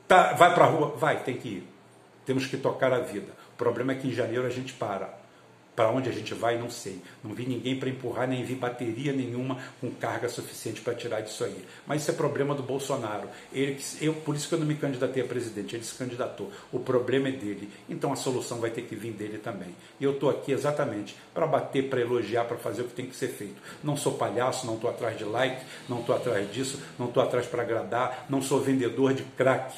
tá 0.07 0.33
vai 0.33 0.53
para 0.53 0.65
a 0.65 0.67
rua? 0.67 0.95
Vai, 0.97 1.23
tem 1.23 1.37
que 1.37 1.47
ir. 1.47 1.67
Temos 2.25 2.45
que 2.47 2.57
tocar 2.57 2.91
a 2.91 2.99
vida. 2.99 3.31
O 3.53 3.57
problema 3.57 3.93
é 3.93 3.95
que 3.95 4.07
em 4.07 4.11
janeiro 4.11 4.45
a 4.45 4.49
gente 4.49 4.73
para. 4.73 5.24
Para 5.75 5.89
onde 5.89 6.07
a 6.07 6.11
gente 6.11 6.33
vai, 6.33 6.57
não 6.57 6.69
sei. 6.69 7.01
Não 7.21 7.33
vi 7.33 7.45
ninguém 7.45 7.77
para 7.77 7.89
empurrar, 7.89 8.27
nem 8.27 8.43
vi 8.45 8.55
bateria 8.55 9.11
nenhuma 9.11 9.57
com 9.81 9.91
carga 9.91 10.29
suficiente 10.29 10.79
para 10.79 10.95
tirar 10.95 11.19
disso 11.19 11.43
aí. 11.43 11.65
Mas 11.85 12.01
isso 12.01 12.11
é 12.11 12.13
problema 12.13 12.55
do 12.55 12.63
Bolsonaro. 12.63 13.27
Ele, 13.51 13.77
eu, 13.99 14.13
por 14.13 14.35
isso 14.35 14.47
que 14.47 14.55
eu 14.55 14.59
não 14.59 14.65
me 14.65 14.75
candidatei 14.75 15.21
a 15.21 15.25
presidente, 15.25 15.75
ele 15.75 15.83
se 15.83 15.93
candidatou. 15.95 16.49
O 16.71 16.79
problema 16.79 17.27
é 17.27 17.31
dele. 17.31 17.69
Então 17.89 18.13
a 18.13 18.15
solução 18.15 18.59
vai 18.59 18.69
ter 18.69 18.83
que 18.83 18.95
vir 18.95 19.11
dele 19.11 19.37
também. 19.37 19.75
E 19.99 20.03
eu 20.05 20.11
estou 20.11 20.29
aqui 20.29 20.53
exatamente 20.53 21.15
para 21.33 21.45
bater, 21.45 21.89
para 21.89 21.99
elogiar, 21.99 22.45
para 22.45 22.57
fazer 22.57 22.83
o 22.83 22.85
que 22.85 22.93
tem 22.93 23.07
que 23.07 23.15
ser 23.15 23.27
feito. 23.27 23.61
Não 23.83 23.97
sou 23.97 24.13
palhaço, 24.13 24.65
não 24.65 24.75
estou 24.75 24.89
atrás 24.89 25.17
de 25.17 25.25
like, 25.25 25.61
não 25.89 25.99
estou 25.99 26.15
atrás 26.15 26.49
disso, 26.53 26.81
não 26.97 27.07
estou 27.07 27.21
atrás 27.21 27.45
para 27.47 27.63
agradar, 27.63 28.25
não 28.29 28.41
sou 28.41 28.61
vendedor 28.61 29.13
de 29.13 29.23
crack 29.23 29.75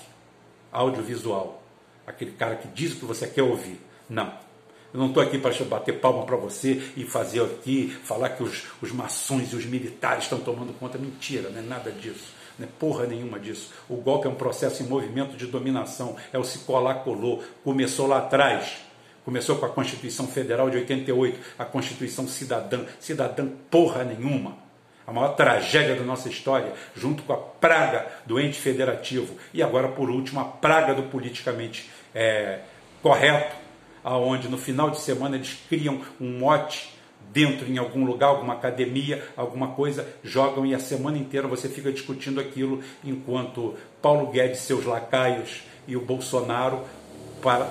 audiovisual. 0.71 1.63
Aquele 2.05 2.31
cara 2.31 2.55
que 2.55 2.67
diz 2.67 2.93
o 2.93 2.97
que 2.97 3.05
você 3.05 3.27
quer 3.27 3.43
ouvir. 3.43 3.79
Não. 4.07 4.46
Eu 4.93 4.99
não 4.99 5.07
estou 5.07 5.21
aqui 5.21 5.37
para 5.37 5.53
bater 5.65 5.99
palma 5.99 6.25
para 6.25 6.37
você 6.37 6.81
e 6.95 7.03
fazer 7.03 7.41
aqui, 7.43 7.89
falar 8.03 8.29
que 8.29 8.43
os, 8.43 8.63
os 8.81 8.91
maçons 8.91 9.51
e 9.51 9.55
os 9.55 9.65
militares 9.65 10.23
estão 10.23 10.39
tomando 10.39 10.73
conta. 10.73 10.97
Mentira, 10.97 11.49
não 11.49 11.59
é 11.59 11.61
nada 11.61 11.91
disso. 11.91 12.33
Não 12.57 12.67
é 12.67 12.69
porra 12.79 13.05
nenhuma 13.05 13.39
disso. 13.39 13.71
O 13.89 13.97
golpe 13.97 14.27
é 14.27 14.29
um 14.29 14.35
processo 14.35 14.81
em 14.81 14.87
movimento 14.87 15.35
de 15.35 15.45
dominação. 15.45 16.15
É 16.31 16.39
o 16.39 16.43
se 16.43 16.59
colar 16.59 16.95
colou. 17.03 17.43
Começou 17.63 18.07
lá 18.07 18.19
atrás. 18.19 18.77
Começou 19.23 19.57
com 19.57 19.65
a 19.65 19.69
Constituição 19.69 20.25
Federal 20.25 20.69
de 20.69 20.77
88, 20.77 21.37
a 21.59 21.65
Constituição 21.65 22.25
Cidadã. 22.27 22.85
Cidadã 22.99 23.47
porra 23.69 24.03
nenhuma. 24.03 24.57
A 25.05 25.11
maior 25.11 25.35
tragédia 25.35 25.95
da 25.95 26.03
nossa 26.03 26.29
história, 26.29 26.73
junto 26.95 27.23
com 27.23 27.33
a 27.33 27.37
praga 27.37 28.07
do 28.25 28.39
ente 28.39 28.59
federativo. 28.59 29.35
E 29.53 29.61
agora, 29.61 29.89
por 29.89 30.09
último, 30.09 30.39
a 30.39 30.45
praga 30.45 30.93
do 30.93 31.03
politicamente 31.03 31.89
é, 32.15 32.59
correto, 33.01 33.66
aonde 34.07 34.47
no 34.47 34.57
final 34.57 34.89
de 34.89 35.01
semana 35.01 35.35
eles 35.35 35.57
criam 35.67 35.99
um 36.19 36.39
mote 36.39 36.93
dentro 37.33 37.69
em 37.69 37.77
algum 37.77 38.05
lugar, 38.05 38.27
alguma 38.27 38.53
academia, 38.53 39.21
alguma 39.35 39.69
coisa, 39.71 40.07
jogam 40.23 40.65
e 40.65 40.73
a 40.73 40.79
semana 40.79 41.17
inteira 41.17 41.45
você 41.45 41.67
fica 41.67 41.91
discutindo 41.91 42.39
aquilo, 42.39 42.81
enquanto 43.03 43.75
Paulo 44.01 44.27
Guedes, 44.27 44.59
seus 44.59 44.85
lacaios 44.85 45.63
e 45.85 45.97
o 45.97 46.01
Bolsonaro 46.01 46.85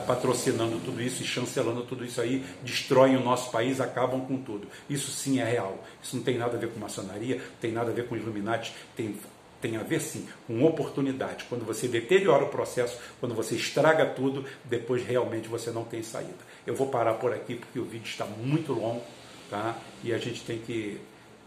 patrocinando 0.06 0.78
tudo 0.78 1.02
isso 1.02 1.22
e 1.22 1.26
chancelando 1.26 1.82
tudo 1.82 2.04
isso 2.04 2.20
aí, 2.20 2.44
destroem 2.62 3.16
o 3.16 3.24
nosso 3.24 3.50
país, 3.50 3.80
acabam 3.80 4.20
com 4.20 4.36
tudo. 4.36 4.68
Isso 4.88 5.10
sim 5.10 5.40
é 5.40 5.44
real. 5.44 5.82
Isso 6.02 6.16
não 6.16 6.22
tem 6.22 6.36
nada 6.36 6.56
a 6.56 6.60
ver 6.60 6.68
com 6.68 6.78
maçonaria, 6.78 7.40
tem 7.60 7.72
nada 7.72 7.90
a 7.90 7.94
ver 7.94 8.06
com 8.06 8.14
Illuminati, 8.14 8.74
tem 8.94 9.16
tem 9.66 9.76
a 9.76 9.82
ver 9.82 10.00
sim 10.00 10.28
com 10.46 10.64
oportunidade. 10.64 11.44
Quando 11.48 11.64
você 11.64 11.88
deteriora 11.88 12.44
o 12.44 12.48
processo, 12.48 12.96
quando 13.18 13.34
você 13.34 13.56
estraga 13.56 14.06
tudo, 14.06 14.44
depois 14.64 15.04
realmente 15.04 15.48
você 15.48 15.70
não 15.70 15.84
tem 15.84 16.02
saída. 16.02 16.38
Eu 16.64 16.74
vou 16.74 16.86
parar 16.86 17.14
por 17.14 17.32
aqui 17.32 17.56
porque 17.56 17.78
o 17.78 17.84
vídeo 17.84 18.08
está 18.08 18.24
muito 18.24 18.72
longo 18.72 19.02
tá? 19.50 19.76
e 20.04 20.12
a 20.12 20.18
gente 20.18 20.42
tem 20.44 20.58
que 20.58 21.00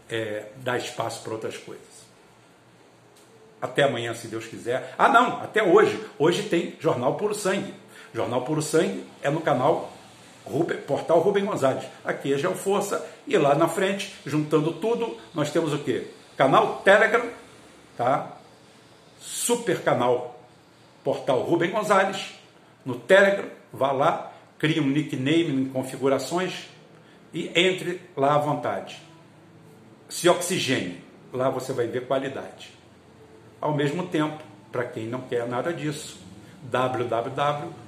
é, 0.08 0.46
dar 0.56 0.76
espaço 0.76 1.22
para 1.22 1.32
outras 1.32 1.56
coisas. 1.56 1.88
Até 3.60 3.84
amanhã, 3.84 4.14
se 4.14 4.28
Deus 4.28 4.46
quiser. 4.46 4.94
Ah, 4.98 5.08
não, 5.08 5.42
até 5.42 5.62
hoje. 5.62 5.98
Hoje 6.18 6.44
tem 6.44 6.76
Jornal 6.78 7.16
Puro 7.16 7.34
Sangue. 7.34 7.74
Jornal 8.14 8.42
Puro 8.42 8.62
Sangue 8.62 9.04
é 9.22 9.30
no 9.30 9.40
canal 9.40 9.92
Portal 10.86 11.20
Rubem 11.20 11.44
Gonzalez. 11.44 11.84
Aqui 12.04 12.34
é 12.34 12.38
Geoforça 12.38 13.06
e 13.26 13.36
lá 13.36 13.54
na 13.54 13.68
frente, 13.68 14.14
juntando 14.26 14.72
tudo, 14.72 15.16
nós 15.34 15.50
temos 15.50 15.72
o 15.72 15.78
quê? 15.78 16.06
Canal 16.36 16.80
Telegram 16.82 17.39
tá? 18.00 18.32
Super 19.20 19.82
canal 19.82 20.40
Portal 21.04 21.42
Rubem 21.42 21.70
Gonzalez, 21.70 22.32
no 22.82 22.94
Telegram, 22.94 23.46
vá 23.70 23.92
lá, 23.92 24.32
crie 24.58 24.80
um 24.80 24.86
nickname 24.86 25.48
em 25.50 25.68
configurações 25.68 26.66
e 27.34 27.50
entre 27.54 28.00
lá 28.16 28.36
à 28.36 28.38
vontade. 28.38 29.02
Se 30.08 30.30
oxigene, 30.30 31.04
lá 31.30 31.50
você 31.50 31.74
vai 31.74 31.88
ver 31.88 32.06
qualidade. 32.06 32.72
Ao 33.60 33.76
mesmo 33.76 34.06
tempo, 34.06 34.42
para 34.72 34.84
quem 34.84 35.06
não 35.06 35.20
quer 35.20 35.46
nada 35.46 35.70
disso, 35.70 36.18
www 36.62 37.79